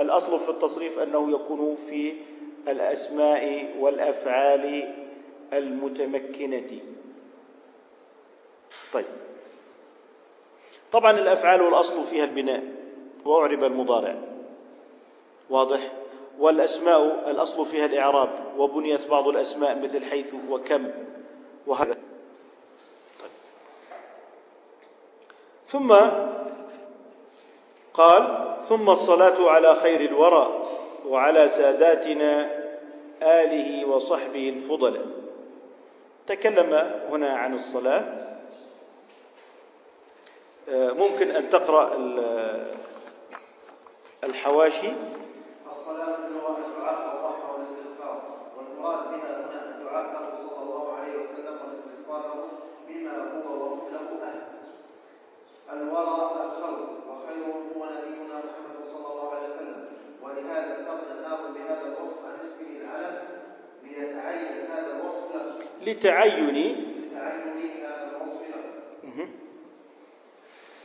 الأصل 0.00 0.40
في 0.40 0.48
التصريف 0.48 0.98
أنه 0.98 1.32
يكون 1.32 1.76
في 1.88 2.14
الأسماء 2.68 3.74
والأفعال 3.78 4.94
المتمكنة. 5.52 6.80
طيب. 8.92 9.04
طبعا 10.94 11.10
الأفعال 11.10 11.62
والأصل 11.62 12.04
فيها 12.04 12.24
البناء 12.24 12.62
وأعرب 13.24 13.64
المضارع. 13.64 14.16
واضح؟ 15.50 15.92
والأسماء 16.38 17.30
الأصل 17.30 17.66
فيها 17.66 17.86
الإعراب 17.86 18.30
وبنيت 18.58 19.08
بعض 19.08 19.28
الأسماء 19.28 19.78
مثل 19.82 20.04
حيث 20.04 20.34
وكم 20.50 20.90
وهذا. 21.66 21.96
ثم 25.66 25.96
قال 27.94 28.54
ثم 28.68 28.90
الصلاة 28.90 29.50
على 29.50 29.76
خير 29.76 30.00
الورى 30.00 30.62
وعلى 31.08 31.48
ساداتنا 31.48 32.50
آله 33.22 33.88
وصحبه 33.88 34.48
الفضلاء. 34.48 35.06
تكلم 36.26 36.92
هنا 37.10 37.36
عن 37.36 37.54
الصلاة. 37.54 38.04
آه، 38.04 38.23
ممكن 40.68 41.30
أن 41.30 41.50
تقرأ 41.50 41.96
الحواشي. 44.24 44.92
الصلاة 45.72 46.16
هو 46.16 46.56
الدعاء 46.56 47.16
والرحمة 47.16 47.52
والاستغفار 47.52 48.22
والمراد 48.56 49.04
بها 49.10 49.32
هنا 49.40 49.76
الدعاء 49.76 50.04
له 50.12 50.48
صلى 50.48 50.62
الله 50.62 50.92
عليه 50.92 51.16
وسلم 51.18 51.58
والاستغفار 51.64 52.22
له 52.34 52.48
بما 52.88 53.16
هو 53.46 53.74
له 53.90 54.08
أهل. 54.22 54.42
الورى 55.72 56.44
الخلق 56.44 56.88
وخيرهم 57.08 57.62
هو 57.76 57.84
نبينا 57.84 58.36
محمد 58.38 58.88
صلى 58.92 59.06
الله 59.12 59.34
عليه 59.34 59.44
وسلم. 59.48 59.84
ولهذا 60.22 60.72
استغنى 60.72 61.12
الناظم 61.18 61.54
بهذا 61.54 61.86
الوصف 61.86 62.18
عن 62.24 62.40
اسمه 62.44 62.70
العلم 62.80 63.18
ليتعين 63.82 64.70
هذا 64.70 64.96
الوصف 64.96 65.34
له. 65.34 65.64
لتعين 65.86 66.76
هذا 67.14 68.10
الوصف 68.16 68.40
له 68.40 68.64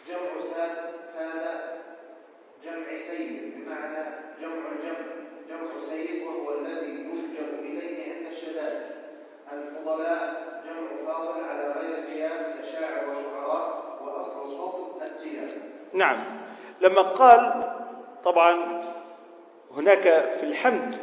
جمع 0.10 0.42
ساد 0.44 0.70
سادة 1.04 1.54
جمع 2.64 2.98
سيد 2.98 3.54
بمعنى 3.56 4.06
جمع 4.42 4.72
الجمع 4.72 5.06
جمع 5.50 5.80
سيد 5.90 6.24
وهو 6.24 6.60
الذي 6.60 6.92
يلجأ 6.92 7.60
إليه 7.60 8.14
عند 8.14 8.26
الشدائد 8.32 8.82
الفضلاء 9.54 10.44
جمع 10.66 11.14
فاضل 11.14 11.44
على 11.44 11.72
غير 11.72 12.06
قياس 12.06 12.56
كشاعر 12.62 13.10
وشعراء 13.10 13.98
وأصل 14.04 14.52
الفضل 14.52 15.04
الزيادة 15.12 15.62
نعم 15.94 16.24
لما 16.82 17.02
قال 17.20 17.64
طبعا 18.24 18.84
هناك 19.76 20.02
في 20.40 20.44
الحمد 20.44 20.98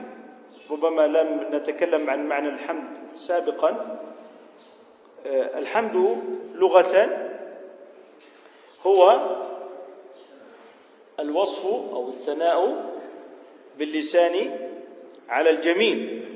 ربما 0.71 1.07
لم 1.07 1.49
نتكلم 1.53 2.11
عن 2.11 2.29
معنى 2.29 2.49
الحمد 2.49 2.97
سابقا 3.15 3.99
آه، 5.27 5.59
الحمد 5.59 6.23
لغة 6.55 7.09
هو 8.87 9.21
الوصف 11.21 11.67
أو 11.67 12.09
الثناء 12.09 12.85
باللسان 13.79 14.59
على 15.29 15.51
الجميل. 15.51 16.29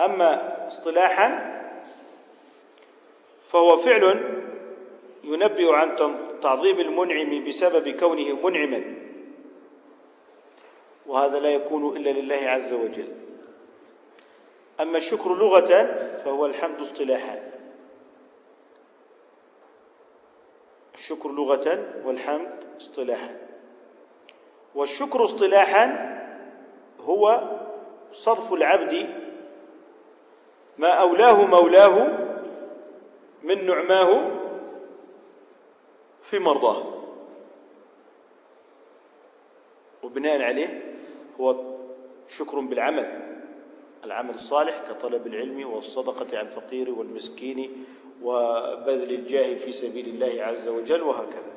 أما 0.00 0.66
اصطلاحا 0.66 1.52
فهو 3.52 3.76
فعل 3.76 4.24
ينبئ 5.24 5.72
عن 5.72 5.96
تعظيم 6.42 6.80
المنعم 6.80 7.44
بسبب 7.44 7.88
كونه 7.88 8.48
منعما. 8.48 8.82
وهذا 11.06 11.40
لا 11.40 11.50
يكون 11.50 11.96
إلا 11.96 12.10
لله 12.10 12.36
عز 12.36 12.72
وجل. 12.72 13.08
أما 14.80 14.98
الشكر 14.98 15.34
لغة 15.34 15.84
فهو 16.24 16.46
الحمد 16.46 16.80
اصطلاحا. 16.80 17.52
الشكر 20.94 21.28
لغة 21.28 21.86
والحمد 22.04 22.50
اصطلاحا. 22.80 23.36
والشكر 24.74 25.24
اصطلاحا 25.24 26.12
هو 27.00 27.42
صرف 28.12 28.52
العبد 28.52 29.08
ما 30.78 30.88
أولاه 30.88 31.46
مولاه 31.46 32.18
من 33.42 33.66
نعماه 33.66 34.41
في 36.32 36.38
مرضاه. 36.38 36.82
وبناء 40.02 40.42
عليه 40.42 40.94
هو 41.40 41.56
شكر 42.28 42.60
بالعمل 42.60 43.38
العمل 44.04 44.34
الصالح 44.34 44.78
كطلب 44.88 45.26
العلم 45.26 45.70
والصدقة 45.72 46.38
على 46.38 46.48
الفقير 46.48 46.90
والمسكين 46.90 47.86
وبذل 48.22 49.14
الجاه 49.14 49.54
في 49.54 49.72
سبيل 49.72 50.08
الله 50.08 50.44
عز 50.44 50.68
وجل 50.68 51.02
وهكذا. 51.02 51.54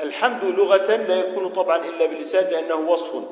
الحمد 0.00 0.44
لغة 0.44 0.96
لا 0.96 1.14
يكون 1.14 1.48
طبعا 1.52 1.84
إلا 1.84 2.06
باللسان 2.06 2.50
لأنه 2.50 2.90
وصف. 2.90 3.24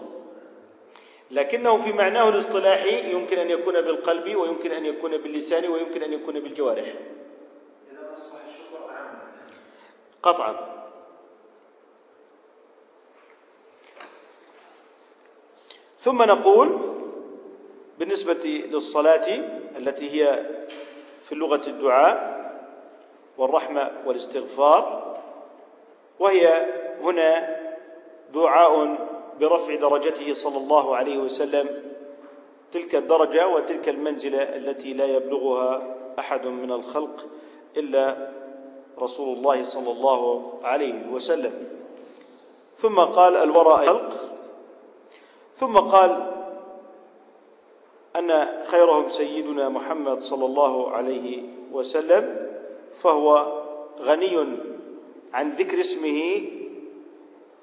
لكنه 1.33 1.77
في 1.77 1.93
معناه 1.93 2.29
الاصطلاحي 2.29 3.13
يمكن 3.13 3.39
أن 3.39 3.51
يكون 3.51 3.81
بالقلب 3.81 4.37
ويمكن 4.37 4.73
أن 4.73 4.87
يكون 4.87 5.17
باللسان 5.17 5.71
ويمكن 5.71 6.03
أن 6.03 6.13
يكون 6.13 6.41
بالجوارح. 6.41 6.85
إذا 7.93 8.15
أصبح 8.17 8.39
الشكر 8.49 8.91
قطعا. 10.23 10.73
ثم 15.99 16.23
نقول 16.23 16.79
بالنسبة 17.99 18.65
للصلاة 18.73 19.29
التي 19.77 20.11
هي 20.11 20.47
في 21.25 21.33
اللغة 21.33 21.63
الدعاء 21.67 22.33
والرحمة 23.39 23.91
والاستغفار 24.07 25.17
وهي 26.19 26.67
هنا 27.03 27.57
دعاء 28.35 28.99
برفع 29.43 29.75
درجته 29.75 30.33
صلى 30.33 30.59
الله 30.59 30.97
عليه 30.97 31.19
وسلم 31.19 31.67
تلك 32.73 32.95
الدرجة 32.95 33.49
وتلك 33.49 33.89
المنزلة 33.89 34.43
التي 34.43 34.95
لا 34.95 35.07
يبلغها 35.07 35.83
أحد 36.19 36.47
من 36.47 36.71
الخلق 36.73 37.27
إلا 37.77 38.31
رسول 38.99 39.37
الله 39.37 39.65
صلى 39.65 39.91
الله 39.91 40.53
عليه 40.63 41.11
وسلم. 41.11 41.55
ثم 42.77 42.99
قال 43.01 43.37
الورى 43.37 43.87
خلق 43.87 44.11
ثم 45.55 45.75
قال 45.79 46.11
أن 48.17 48.31
خيرهم 48.67 49.09
سيدنا 49.09 49.69
محمد 49.69 50.21
صلى 50.21 50.47
الله 50.47 50.91
عليه 50.91 51.43
وسلم 51.73 52.25
فهو 53.01 53.29
غني 54.01 54.37
عن 55.33 55.51
ذكر 55.51 55.81
اسمه 55.81 56.43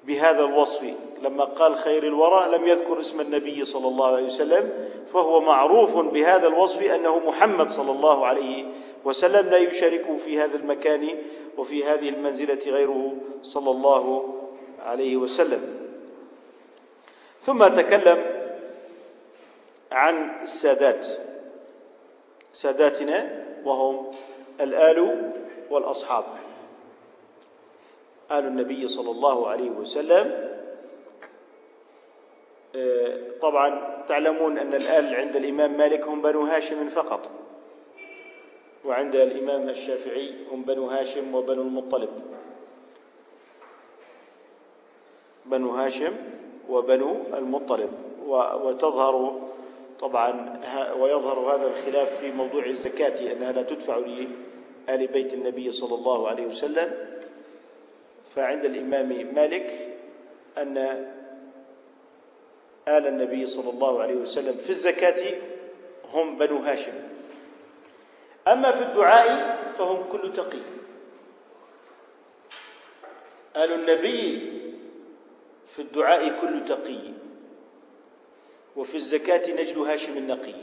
بهذا 0.04 0.44
الوصف 0.44 0.84
لما 1.22 1.44
قال 1.44 1.74
خير 1.74 2.02
الورى 2.02 2.56
لم 2.56 2.66
يذكر 2.66 3.00
اسم 3.00 3.20
النبي 3.20 3.64
صلى 3.64 3.88
الله 3.88 4.06
عليه 4.06 4.26
وسلم 4.26 4.88
فهو 5.12 5.40
معروف 5.40 5.96
بهذا 5.96 6.48
الوصف 6.48 6.82
أنه 6.82 7.18
محمد 7.18 7.70
صلى 7.70 7.90
الله 7.90 8.26
عليه 8.26 8.64
وسلم 9.04 9.50
لا 9.50 9.56
يشاركه 9.56 10.16
في 10.16 10.40
هذا 10.40 10.56
المكان 10.56 11.08
وفي 11.58 11.84
هذه 11.84 12.08
المنزلة 12.08 12.58
غيره 12.66 13.12
صلى 13.42 13.70
الله 13.70 14.34
عليه 14.82 15.16
وسلم. 15.16 15.76
ثم 17.40 17.66
تكلم 17.66 18.24
عن 19.92 20.42
السادات. 20.42 21.06
ساداتنا 22.52 23.44
وهم 23.64 24.06
الآل 24.60 25.30
والأصحاب. 25.70 26.24
آل 28.32 28.46
النبي 28.46 28.88
صلى 28.88 29.10
الله 29.10 29.48
عليه 29.48 29.70
وسلم 29.70 30.50
آه، 32.76 33.18
طبعا 33.42 34.02
تعلمون 34.08 34.58
أن 34.58 34.74
الآل 34.74 35.14
عند 35.14 35.36
الإمام 35.36 35.76
مالك 35.76 36.06
هم 36.06 36.22
بنو 36.22 36.40
هاشم 36.40 36.88
فقط 36.88 37.30
وعند 38.84 39.16
الإمام 39.16 39.68
الشافعي 39.68 40.34
هم 40.52 40.62
بنو 40.62 40.86
هاشم 40.86 41.34
وبنو 41.34 41.62
المطلب. 41.62 42.08
بنو 45.46 45.70
هاشم 45.70 46.16
وبنو 46.68 47.16
المطلب 47.34 47.90
وتظهر 48.64 49.40
طبعا 50.00 50.60
ويظهر 50.98 51.38
هذا 51.54 51.66
الخلاف 51.66 52.20
في 52.20 52.32
موضوع 52.32 52.66
الزكاة 52.66 53.32
أنها 53.32 53.52
لا 53.52 53.62
تدفع 53.62 53.96
لآل 53.96 55.06
بيت 55.06 55.34
النبي 55.34 55.70
صلى 55.70 55.94
الله 55.94 56.28
عليه 56.28 56.46
وسلم. 56.46 57.19
فعند 58.34 58.64
الإمام 58.64 59.34
مالك 59.34 59.96
أن 60.58 60.76
آل 62.88 63.06
النبي 63.06 63.46
صلى 63.46 63.70
الله 63.70 64.02
عليه 64.02 64.14
وسلم 64.14 64.56
في 64.56 64.70
الزكاة 64.70 65.38
هم 66.12 66.38
بنو 66.38 66.58
هاشم. 66.58 66.92
أما 68.48 68.72
في 68.72 68.82
الدعاء 68.82 69.62
فهم 69.64 70.08
كل 70.08 70.32
تقي. 70.32 70.62
آل 73.56 73.72
النبي 73.72 74.52
في 75.66 75.82
الدعاء 75.82 76.40
كل 76.40 76.64
تقي. 76.64 77.12
وفي 78.76 78.94
الزكاة 78.94 79.50
نجل 79.52 79.78
هاشم 79.78 80.16
النقي. 80.16 80.54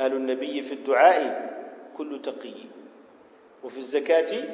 آل 0.00 0.12
النبي 0.12 0.62
في 0.62 0.74
الدعاء 0.74 1.54
كل 1.96 2.22
تقي. 2.22 2.54
وفي 3.64 3.76
الزكاة 3.76 4.44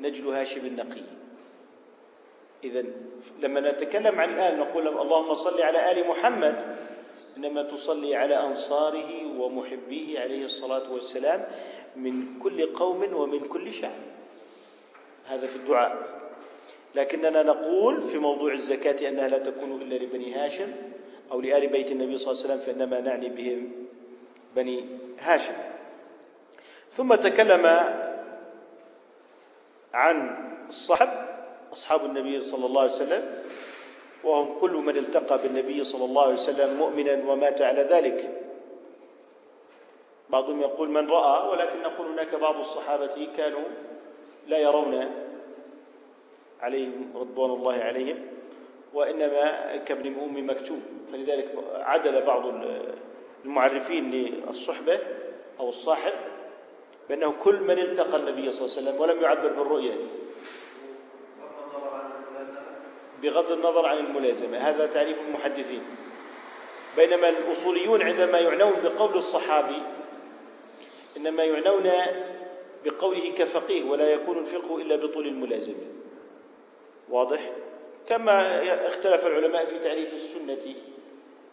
نجل 0.00 0.28
هاشم 0.28 0.66
النقي. 0.66 1.02
إذا 2.64 2.84
لما 3.40 3.60
نتكلم 3.60 4.20
عن 4.20 4.34
الآل 4.34 4.58
نقول 4.58 4.88
اللهم 4.88 5.34
صل 5.34 5.60
على 5.62 5.90
آل 5.90 6.08
محمد 6.08 6.76
إنما 7.36 7.62
تصلي 7.62 8.16
على 8.16 8.36
أنصاره 8.46 9.40
ومحبيه 9.40 10.20
عليه 10.20 10.44
الصلاة 10.44 10.92
والسلام 10.92 11.44
من 11.96 12.38
كل 12.42 12.72
قوم 12.72 13.14
ومن 13.14 13.40
كل 13.40 13.72
شعب. 13.72 14.00
هذا 15.26 15.46
في 15.46 15.56
الدعاء. 15.56 16.18
لكننا 16.94 17.42
نقول 17.42 18.02
في 18.02 18.18
موضوع 18.18 18.52
الزكاة 18.52 19.08
أنها 19.08 19.28
لا 19.28 19.38
تكون 19.38 19.82
إلا 19.82 19.94
لبني 19.94 20.34
هاشم 20.34 20.72
أو 21.32 21.40
لآل 21.40 21.66
بيت 21.66 21.92
النبي 21.92 22.18
صلى 22.18 22.32
الله 22.32 22.44
عليه 22.44 22.54
وسلم 22.54 22.60
فإنما 22.66 23.00
نعني 23.00 23.28
بهم 23.28 23.72
بني 24.56 24.84
هاشم. 25.18 25.52
ثم 26.90 27.14
تكلم 27.14 27.66
عن 29.94 30.36
الصحب 30.68 31.08
أصحاب 31.72 32.04
النبي 32.04 32.40
صلى 32.40 32.66
الله 32.66 32.82
عليه 32.82 32.92
وسلم 32.92 33.44
وهم 34.24 34.58
كل 34.58 34.70
من 34.72 34.96
التقى 34.96 35.38
بالنبي 35.42 35.84
صلى 35.84 36.04
الله 36.04 36.22
عليه 36.22 36.34
وسلم 36.34 36.76
مؤمنا 36.78 37.32
ومات 37.32 37.62
على 37.62 37.82
ذلك. 37.82 38.44
بعضهم 40.30 40.60
يقول 40.60 40.88
من 40.90 41.10
رأى 41.10 41.48
ولكن 41.48 41.82
نقول 41.82 42.06
هناك 42.06 42.34
بعض 42.34 42.56
الصحابة 42.58 43.28
كانوا 43.36 43.64
لا 44.46 44.58
يرون 44.58 45.10
عليهم 46.60 47.12
رضوان 47.14 47.50
الله 47.50 47.74
عليهم 47.74 48.16
وإنما 48.94 49.76
كابن 49.76 50.06
أم 50.20 50.50
مكتوم. 50.50 50.82
فلذلك 51.12 51.54
عدل 51.74 52.22
بعض 52.22 52.42
المعرفين 53.44 54.10
للصحبة 54.10 54.98
أو 55.60 55.68
الصاحب 55.68 56.12
بأنه 57.08 57.32
كل 57.32 57.60
من 57.60 57.78
التقى 57.78 58.16
النبي 58.16 58.52
صلى 58.52 58.66
الله 58.66 58.76
عليه 58.76 58.88
وسلم 58.88 59.00
ولم 59.00 59.22
يعبر 59.22 59.52
بالرؤية. 59.52 59.94
بغض 63.22 63.52
النظر 63.52 63.86
عن 63.86 63.98
الملازمة. 63.98 64.58
هذا 64.58 64.86
تعريف 64.86 65.20
المحدثين. 65.28 65.82
بينما 66.96 67.28
الأصوليون 67.28 68.02
عندما 68.02 68.38
يعنون 68.38 68.72
بقول 68.84 69.16
الصحابي 69.16 69.82
إنما 71.16 71.44
يعنون 71.44 71.90
بقوله 72.84 73.32
كفقيه 73.36 73.84
ولا 73.84 74.08
يكون 74.08 74.38
الفقه 74.38 74.82
إلا 74.82 74.96
بطول 74.96 75.26
الملازمة. 75.26 75.86
واضح؟ 77.08 77.50
كما 78.06 78.62
اختلف 78.88 79.26
العلماء 79.26 79.64
في 79.64 79.78
تعريف 79.78 80.14
السنة 80.14 80.74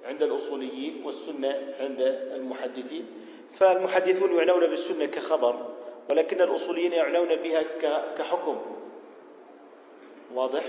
عند 0.06 0.24
الأصوليين 0.24 1.02
والسنة 1.06 1.76
عند 1.80 2.02
المحدثين. 2.36 3.06
فالمحدثون 3.54 4.36
يعنون 4.36 4.68
بالسنة 4.68 5.06
كخبر 5.06 5.56
ولكن 6.10 6.42
الأصوليين 6.42 6.94
يعنون 6.94 7.36
بها 7.36 7.64
كحكم. 8.18 8.62
واضح؟ 10.34 10.64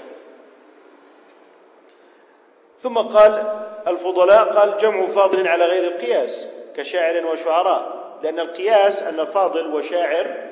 ثم 2.78 2.98
قال 2.98 3.62
الفضلاء 3.86 4.52
قال 4.52 4.78
جمع 4.78 5.06
فاضل 5.06 5.48
على 5.48 5.64
غير 5.64 5.84
القياس 5.84 6.48
كشاعر 6.76 7.26
وشعراء 7.26 7.96
لأن 8.22 8.40
القياس 8.40 9.02
أن 9.02 9.24
فاضل 9.24 9.74
وشاعر 9.74 10.50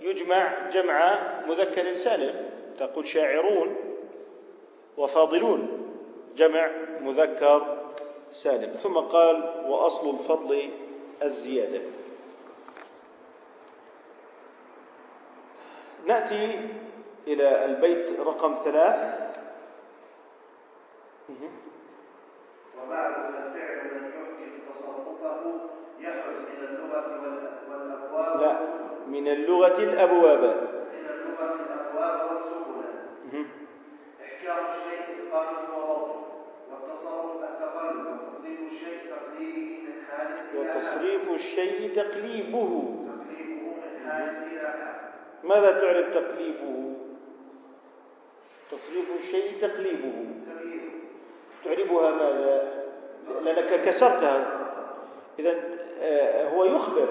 يجمع 0.00 0.70
جمع 0.70 1.18
مذكر 1.46 1.94
سالم. 1.94 2.50
تقول 2.78 3.06
شاعرون 3.06 3.76
وفاضلون 4.96 5.88
جمع 6.36 6.70
مذكر 7.00 7.78
سالم. 8.32 8.70
ثم 8.70 8.94
قال 8.94 9.64
وأصل 9.66 10.10
الفضل 10.10 10.70
الزيادة. 11.24 11.80
نأتي 16.06 16.68
إلى 17.26 17.64
البيت 17.64 18.20
رقم 18.20 18.54
ثلاث. 18.64 19.22
وبعد 22.82 23.12
من 23.18 23.56
يحكم 23.56 24.02
تصرفه 24.68 25.40
يخرج 26.00 26.36
من 26.36 26.60
اللغة 26.68 27.06
والأبواب 27.70 28.40
لا 28.40 28.56
من 29.06 29.28
اللغة 29.28 29.78
الأبواب. 29.78 30.40
من 30.92 31.06
اللغة 31.10 31.54
الأبواب 31.54 32.30
والسبل. 32.30 32.82
إحكام 34.24 34.64
الشيء 34.64 35.02
إتقانه 35.28 35.81
الشيء 41.34 41.96
تقليبه. 41.96 42.84
ماذا 45.44 45.80
تعرف 45.80 46.14
تقليبه؟ 46.14 46.92
تصريف 48.70 49.10
الشيء 49.20 49.58
تقليبه. 49.60 50.12
تعربها 51.64 52.10
ماذا؟ 52.10 52.72
لأنك 53.44 53.84
كسرتها. 53.84 54.60
إذا 55.38 55.54
آه، 56.00 56.48
هو 56.48 56.64
يخبر. 56.64 57.08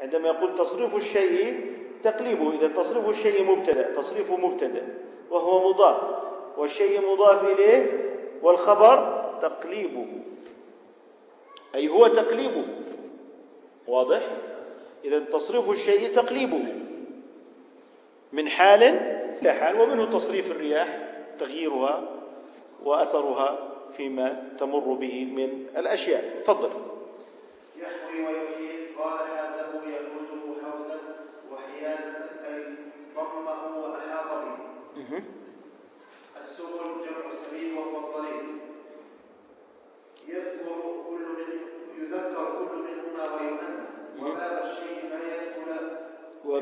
عندما 0.00 0.28
يقول 0.28 0.58
تصريف 0.58 0.94
الشيء 0.94 1.74
تقليبه 2.02 2.52
إذا 2.52 2.68
تصريف 2.68 3.08
الشيء 3.08 3.44
مبتدأ 3.44 3.94
تصريفه 3.96 4.36
مبتدأ 4.36 4.98
وهو 5.30 5.68
مضاف. 5.68 5.96
والشيء 6.56 7.12
مضاف 7.12 7.44
إليه 7.44 8.10
والخبر 8.42 9.24
تقليبه. 9.42 10.06
أي 11.74 11.88
هو 11.88 12.06
تقليبه. 12.06 12.64
واضح؟ 13.88 14.22
إذا 15.04 15.20
تصريف 15.20 15.70
الشيء 15.70 16.12
تقليبه. 16.12 16.64
من 18.32 18.48
حال 18.48 18.82
إلى 19.42 19.52
حال 19.52 19.80
ومنه 19.80 20.18
تصريف 20.18 20.50
الرياح 20.50 20.98
تغييرها 21.40 22.08
وأثرها 22.84 23.58
فيما 23.96 24.56
تمر 24.58 24.92
به 24.94 25.24
من 25.24 25.66
الأشياء. 25.76 26.42
تفضل. 26.44 26.70
يحوي 27.76 28.26
ويحيي 28.26 28.63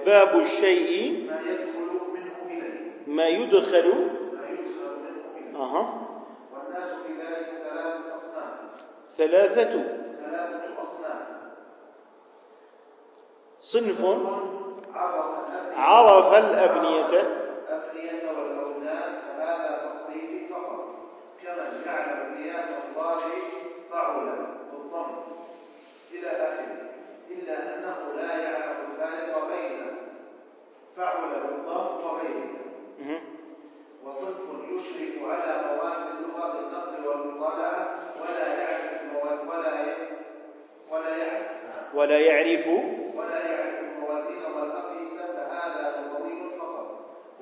وباب 0.02 0.38
الشيء 0.40 1.30
ما 1.30 1.40
يدخل 1.40 1.90
منه 2.14 2.34
إليه. 2.46 2.90
ما 3.06 3.28
يدخل؟ 3.28 3.88
ما 3.88 4.48
يدخل 4.48 4.90
منه 5.02 5.36
إليه. 5.36 5.56
أها. 5.56 6.08
والناس 6.52 6.88
في 6.88 7.12
ذلك 7.12 7.48
ثلاثة 7.70 8.14
أصناف. 8.14 8.54
ثلاثة. 9.10 9.72
ثلاثة 10.20 10.82
أصناف. 10.82 11.26
صنف. 13.60 14.04
عرف 15.76 16.34
الأبنية. 16.34 17.02
عرف 17.02 17.94
الأبنية. 17.94 18.28
والأوزان 18.28 19.12
فهذا 19.38 19.90
تصريفي 19.90 20.48
فقط. 20.48 20.84
كمن 21.42 21.82
يعلم 21.86 22.36
قياس 22.36 22.64
الضارب 22.64 23.42
فعل 23.90 24.46
بالضم. 24.72 25.10
إلى 26.12 26.28
آخره. 26.28 26.81
فعل 31.02 31.30
بالضم 31.30 32.04
وغيره. 32.04 32.50
مه. 32.98 33.20
وصنف 34.04 34.38
يشرف 34.70 35.30
على 35.30 35.52
مواد 35.66 36.02
اللغة 36.14 36.52
بالنقل 36.52 37.08
والمطالعة 37.08 37.98
ولا 38.20 38.46
يعرف 38.46 39.02
المواد 39.02 39.48
ولا. 39.48 39.72
ولا 40.90 41.16
يعرف. 41.16 41.94
ولا 41.94 42.18
يعرف. 42.18 42.66
ولا 43.16 43.38
يعرف 43.50 43.78
الموازين 43.80 44.42
والأقيسة 44.56 45.26
فهذا 45.26 45.82
لغوي 46.00 46.58
فقط. 46.58 46.86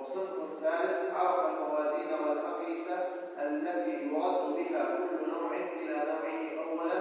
وصنف 0.00 0.58
ثالث 0.62 1.14
عرف 1.16 1.46
الموازين 1.46 2.12
والأقيسة 2.28 2.96
التي 3.38 3.90
يرد 3.90 4.56
بها 4.56 4.84
كل 4.96 5.30
نوع 5.32 5.56
إلى 5.56 5.94
نوعه 5.94 6.70
أولا 6.70 7.00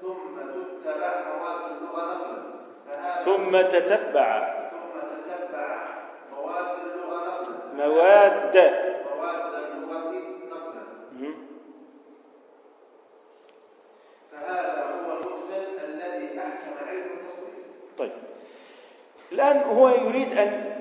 ثم 0.00 0.36
تتبع 0.36 1.12
مواد 1.28 1.60
اللغة 1.72 2.14
نقلا. 2.14 3.24
ثم 3.24 3.78
تتبع. 3.78 4.63
الآن 19.34 19.56
هو 19.56 19.88
يريد 19.88 20.38
أن 20.38 20.74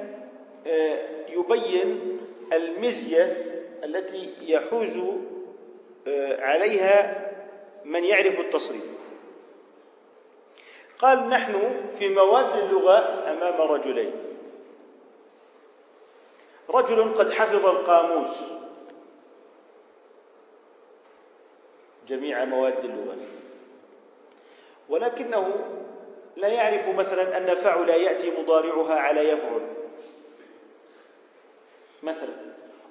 آه، 0.68 1.00
يبين 1.30 2.20
المزية 2.54 3.24
التي 3.84 4.34
يحوز 4.42 4.98
آه، 6.08 6.42
عليها 6.42 7.32
من 7.86 8.04
يعرف 8.04 8.39
التصريف. 8.39 8.84
قال 11.00 11.30
نحن 11.30 11.82
في 12.00 12.10
مواد 12.10 12.63
اللغة 12.63 13.32
أمام 13.32 13.72
رجلين. 13.72 14.12
رجل 16.70 17.13
قد 17.13 17.34
حفظ 17.34 17.66
القاموس. 17.66 18.36
جميع 22.08 22.46
مواد 22.46 22.86
اللغة. 22.86 23.18
ولكنه 24.89 25.66
لا 26.36 26.48
يعرف 26.48 26.89
مثلا 26.89 27.38
أن 27.38 27.56
فعل 27.56 27.89
يأتي 27.89 28.32
مضارعها 28.32 29.00
على 29.00 29.30
يفعل. 29.30 29.62
مثلا 32.04 32.34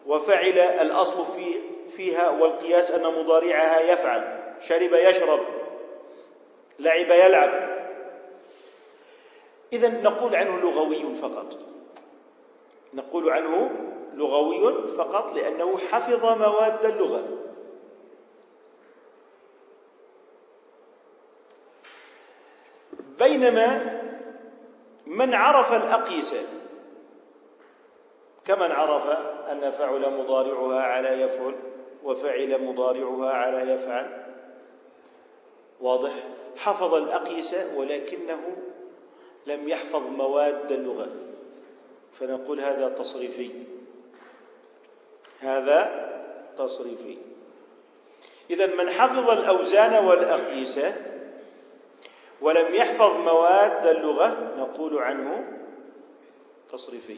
وفعل 0.07 0.59
الأصل 0.59 1.27
في 1.27 1.55
فيها 1.89 2.31
والقياس 2.31 2.91
أن 2.91 3.03
مضارعها 3.03 3.81
يفعل. 3.81 4.43
شرب 4.61 4.93
يشرب. 4.93 5.41
لعب 6.79 7.11
يلعب. 7.11 7.73
إذا 9.73 9.89
نقول 9.89 10.37
عنه 10.37 10.61
لغوي 10.61 11.15
فقط. 11.15 11.59
نقول 12.95 13.31
عنه 13.31 13.71
لغوي 14.15 14.89
فقط 14.89 15.33
لأنه 15.33 15.79
حفظ 15.79 16.25
مواد 16.25 16.85
اللغة. 16.85 17.42
بينما 23.43 24.01
من 25.07 25.35
عرف 25.35 25.73
الأقيسة 25.73 26.43
كمن 28.45 28.71
عرف 28.71 29.07
أن 29.51 29.71
فعل 29.71 30.11
مضارعها 30.11 30.81
على 30.83 31.09
يفعل 31.23 31.55
وفعل 32.05 32.65
مضارعها 32.65 33.31
على 33.31 33.73
يفعل. 33.73 34.23
واضح؟ 35.81 36.13
حفظ 36.57 36.95
الأقيسة 36.95 37.77
ولكنه 37.77 38.57
لم 39.47 39.69
يحفظ 39.69 40.03
مواد 40.03 40.73
اللغة. 40.73 41.09
فنقول 42.13 42.61
هذا 42.61 42.89
تصريفي. 42.89 43.51
هذا 45.41 46.09
تصريفي. 46.59 47.19
إذا 48.51 48.67
من 48.67 48.91
حفظ 48.91 49.31
الأوزان 49.31 50.05
والأقيسة 50.05 51.12
ولم 52.43 52.75
يحفظ 52.75 53.11
مواد 53.11 53.87
اللغة 53.87 54.55
نقول 54.59 54.99
عنه 54.99 55.59
تصريفي 56.73 57.17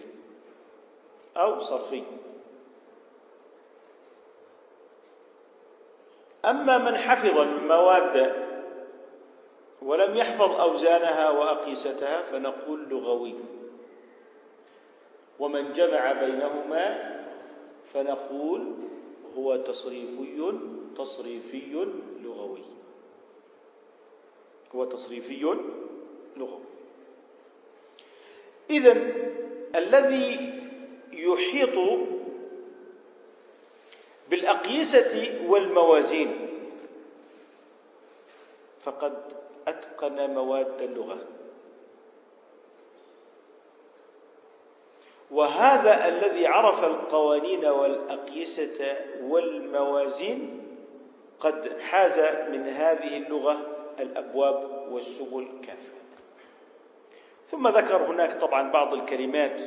أو 1.37 1.61
صرفي. 1.61 2.03
أما 6.45 6.79
من 6.79 6.97
حفظ 6.97 7.39
المواد 7.39 8.45
ولم 9.83 10.17
يحفظ 10.17 10.61
أوزانها 10.61 11.31
وأقيستها 11.31 12.23
فنقول 12.23 12.89
لغوي. 12.89 13.35
ومن 15.39 15.73
جمع 15.73 16.13
بينهما 16.13 17.15
فنقول 17.93 18.75
هو 19.37 19.57
تصريفي 19.57 20.53
تصريفي 20.97 21.87
هو 24.75 24.85
تصريفي 24.85 25.41
لغوي 26.37 26.61
إذا 28.71 28.93
الذي 29.75 30.53
يحيط 31.13 31.79
بالأقيسة 34.31 35.41
والموازين 35.47 36.49
فقد 38.83 39.23
أتقن 39.69 40.31
مواد 40.35 40.83
اللغة. 40.83 41.19
وهذا 45.31 46.09
الذي 46.09 46.47
عرف 46.47 46.85
القوانين 46.85 47.65
والأقيسة 47.65 48.97
والموازين 49.23 50.61
قد 51.41 51.81
حاز 51.81 52.19
من 52.49 52.69
هذه 52.69 53.17
اللغة 53.17 53.74
الأبواب 54.01 54.89
والسبل 54.93 55.49
كافة. 55.67 55.95
ثم 57.47 57.69
ذكر 57.69 58.03
هناك 58.03 58.41
طبعا 58.41 58.71
بعض 58.73 58.95
الكلمات. 58.95 59.61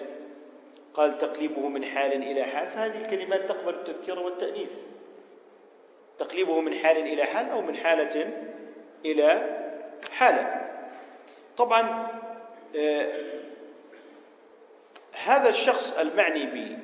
قال 0.94 1.18
تقليبه 1.18 1.68
من 1.68 1.86
حال 1.86 2.14
إلى 2.14 2.44
حال 2.44 2.68
فهذه 2.68 3.06
الكلمات 3.06 3.50
تقبل 3.50 3.74
التذكير 3.74 4.20
والتأنيث. 4.20 4.72
تقليبه 6.18 6.62
من 6.62 6.74
حال 6.74 6.98
إلى 6.98 7.24
حال 7.24 7.50
أو 7.50 7.62
من 7.62 7.76
حالة 7.76 8.34
إلى 9.06 9.58
حالة. 10.12 10.70
طبعا 11.58 12.08
آه 12.76 13.38
هذا 15.24 15.50
الشخص 15.50 15.98
المعني 15.98 16.46
به 16.46 16.78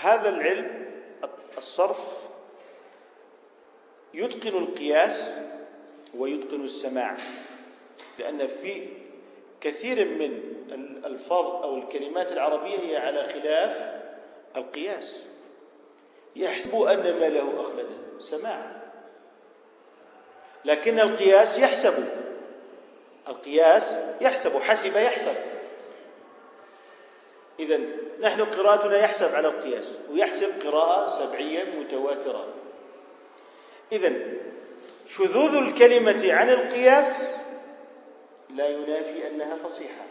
هذا 0.00 0.28
العلم 0.28 0.86
الصرف 1.58 1.98
يتقن 4.14 4.56
القياس 4.56 5.30
ويتقن 6.14 6.64
السماع. 6.64 7.16
لأن 8.18 8.46
في 8.46 8.88
كثير 9.60 10.04
من 10.04 10.42
الألفاظ 10.72 11.46
أو 11.46 11.76
الكلمات 11.76 12.32
العربية 12.32 12.78
هي 12.78 12.96
على 12.96 13.24
خلاف 13.24 14.00
القياس. 14.56 15.24
يحسب 16.36 16.82
أن 16.82 17.02
ما 17.02 17.28
له 17.28 17.60
أخلده 17.60 18.20
سماع. 18.20 18.80
لكن 20.64 21.00
القياس 21.00 21.58
يحسب. 21.58 22.04
القياس 23.28 23.96
يحسب 24.20 24.60
حسب 24.60 24.96
يحسب. 24.96 25.34
إذا 27.60 27.80
نحن 28.20 28.44
قراءتنا 28.44 28.98
يحسب 28.98 29.34
على 29.34 29.48
القياس 29.48 29.92
ويحسب 30.10 30.66
قراءة 30.66 31.10
سبعية 31.10 31.64
متواترة. 31.64 32.54
إذا 33.92 34.12
شذوذ 35.16 35.56
الكلمة 35.56 36.32
عن 36.32 36.50
القياس 36.50 37.24
لا 38.50 38.68
ينافي 38.68 39.28
أنها 39.28 39.56
فصيحة. 39.56 40.04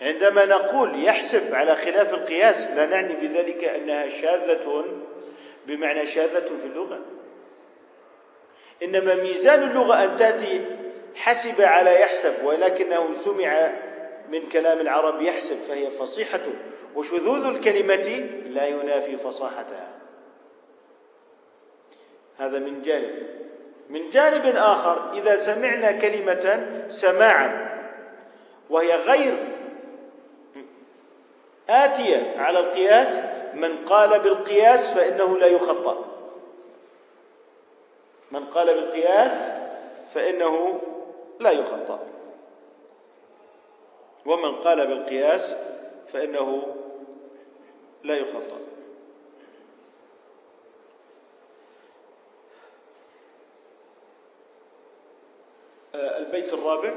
عندما 0.00 0.44
نقول 0.44 1.04
يحسب 1.04 1.54
على 1.54 1.76
خلاف 1.76 2.14
القياس 2.14 2.66
لا 2.66 2.86
نعني 2.86 3.14
بذلك 3.14 3.64
أنها 3.64 4.08
شاذة 4.08 4.84
بمعنى 5.66 6.06
شاذة 6.06 6.56
في 6.56 6.64
اللغة. 6.64 7.00
إنما 8.82 9.14
ميزان 9.14 9.62
اللغة 9.62 10.04
أن 10.04 10.16
تأتي 10.16 10.66
حسب 11.14 11.60
على 11.60 12.00
يحسب 12.00 12.44
ولكنه 12.44 13.12
سمع 13.12 13.72
من 14.28 14.48
كلام 14.48 14.80
العرب 14.80 15.22
يحسب 15.22 15.56
فهي 15.56 15.90
فصيحة. 15.90 16.42
وشذوذ 16.94 17.46
الكلمة 17.46 18.28
لا 18.46 18.66
ينافي 18.66 19.16
فصاحتها. 19.16 20.01
هذا 22.42 22.58
من 22.58 22.82
جانب. 22.82 23.26
من 23.90 24.10
جانب 24.10 24.56
آخر 24.56 25.12
إذا 25.12 25.36
سمعنا 25.36 25.92
كلمة 25.92 26.66
سماعا 26.88 27.72
وهي 28.70 28.94
غير 28.94 29.34
آتية 31.68 32.38
على 32.38 32.58
القياس 32.58 33.18
من 33.54 33.84
قال 33.84 34.20
بالقياس 34.20 34.88
فإنه 34.94 35.38
لا 35.38 35.46
يخطأ. 35.46 36.04
من 38.30 38.44
قال 38.46 38.74
بالقياس 38.74 39.48
فإنه 40.14 40.80
لا 41.40 41.50
يخطأ. 41.50 42.00
ومن 44.26 44.54
قال 44.54 44.86
بالقياس 44.86 45.54
فإنه 46.12 46.62
لا 48.04 48.16
يخطأ. 48.16 48.71
البيت 55.94 56.52
الرابع. 56.52 56.94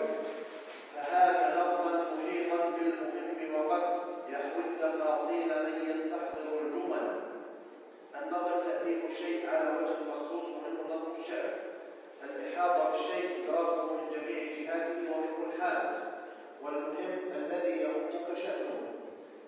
فهذا 0.96 1.62
نظما 1.62 2.06
محيطا 2.18 2.56
بالمهم 2.56 3.66
وقد 3.66 3.84
يحوي 4.30 4.64
التفاصيل 4.74 5.48
من 5.48 5.90
يستحضر 5.92 6.60
الجمل. 6.62 7.22
النظم 8.24 8.70
تأليف 8.70 9.06
الشيء 9.12 9.50
على 9.50 9.70
وجه 9.70 9.96
مخصوص 10.10 10.46
ومنه 10.46 10.96
نظم 10.96 11.22
الشعر. 11.22 11.54
الإحاطة 12.24 12.92
بالشيء 12.92 13.30
إدراكه 13.44 13.84
من 13.94 14.10
جميع 14.10 14.44
جهاته 14.44 15.12
ومن 15.12 15.28
كل 15.38 15.62
حال 15.62 16.04
والمهم 16.62 17.20
الذي 17.36 17.82
يهمك 17.82 18.38
شأنه. 18.38 18.82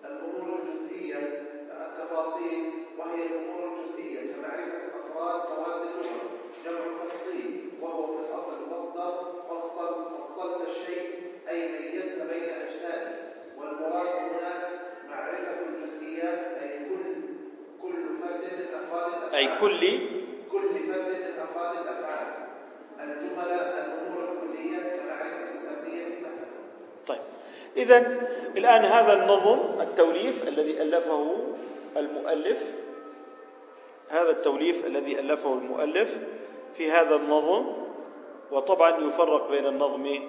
الأمور 0.04 0.58
الجزئية 0.58 1.42
التفاصيل 1.70 2.72
وهي 2.98 3.26
الأمور 3.26 3.72
الجزئية 3.72 4.32
كمعرفة 4.32 4.78
أفراد 4.98 5.58
مواد 5.58 5.80
اللغة 5.80 6.20
جمع 6.64 7.04
تفصيل 7.04 7.70
وهو 7.80 8.06
في 8.06 8.20
الأصل 8.28 8.70
مصدر 8.72 9.28
فصل 9.50 10.18
فصلت 10.18 10.68
أي 19.38 19.48
كل 19.60 19.80
كل 20.52 20.68
فرد 20.88 21.08
من 21.08 21.40
أفراد 21.40 21.76
الأفعال. 21.82 22.26
الجمل 23.00 23.50
الأمور 23.52 24.32
الكلية 24.32 24.78
كمعرفة 24.78 25.48
التربية 25.54 26.04
مثلا. 26.04 26.46
طيب. 27.06 27.20
إذا 27.76 27.98
الآن 28.56 28.84
هذا 28.84 29.12
النظم 29.22 29.80
التوليف 29.80 30.48
الذي 30.48 30.82
ألفه 30.82 31.36
المؤلف 31.96 32.62
هذا 34.08 34.30
التوليف 34.30 34.86
الذي 34.86 35.20
ألفه 35.20 35.54
المؤلف 35.54 36.18
في 36.74 36.90
هذا 36.90 37.16
النظم 37.16 37.66
وطبعا 38.50 38.90
يفرق 38.90 39.50
بين 39.50 39.66
النظم 39.66 40.20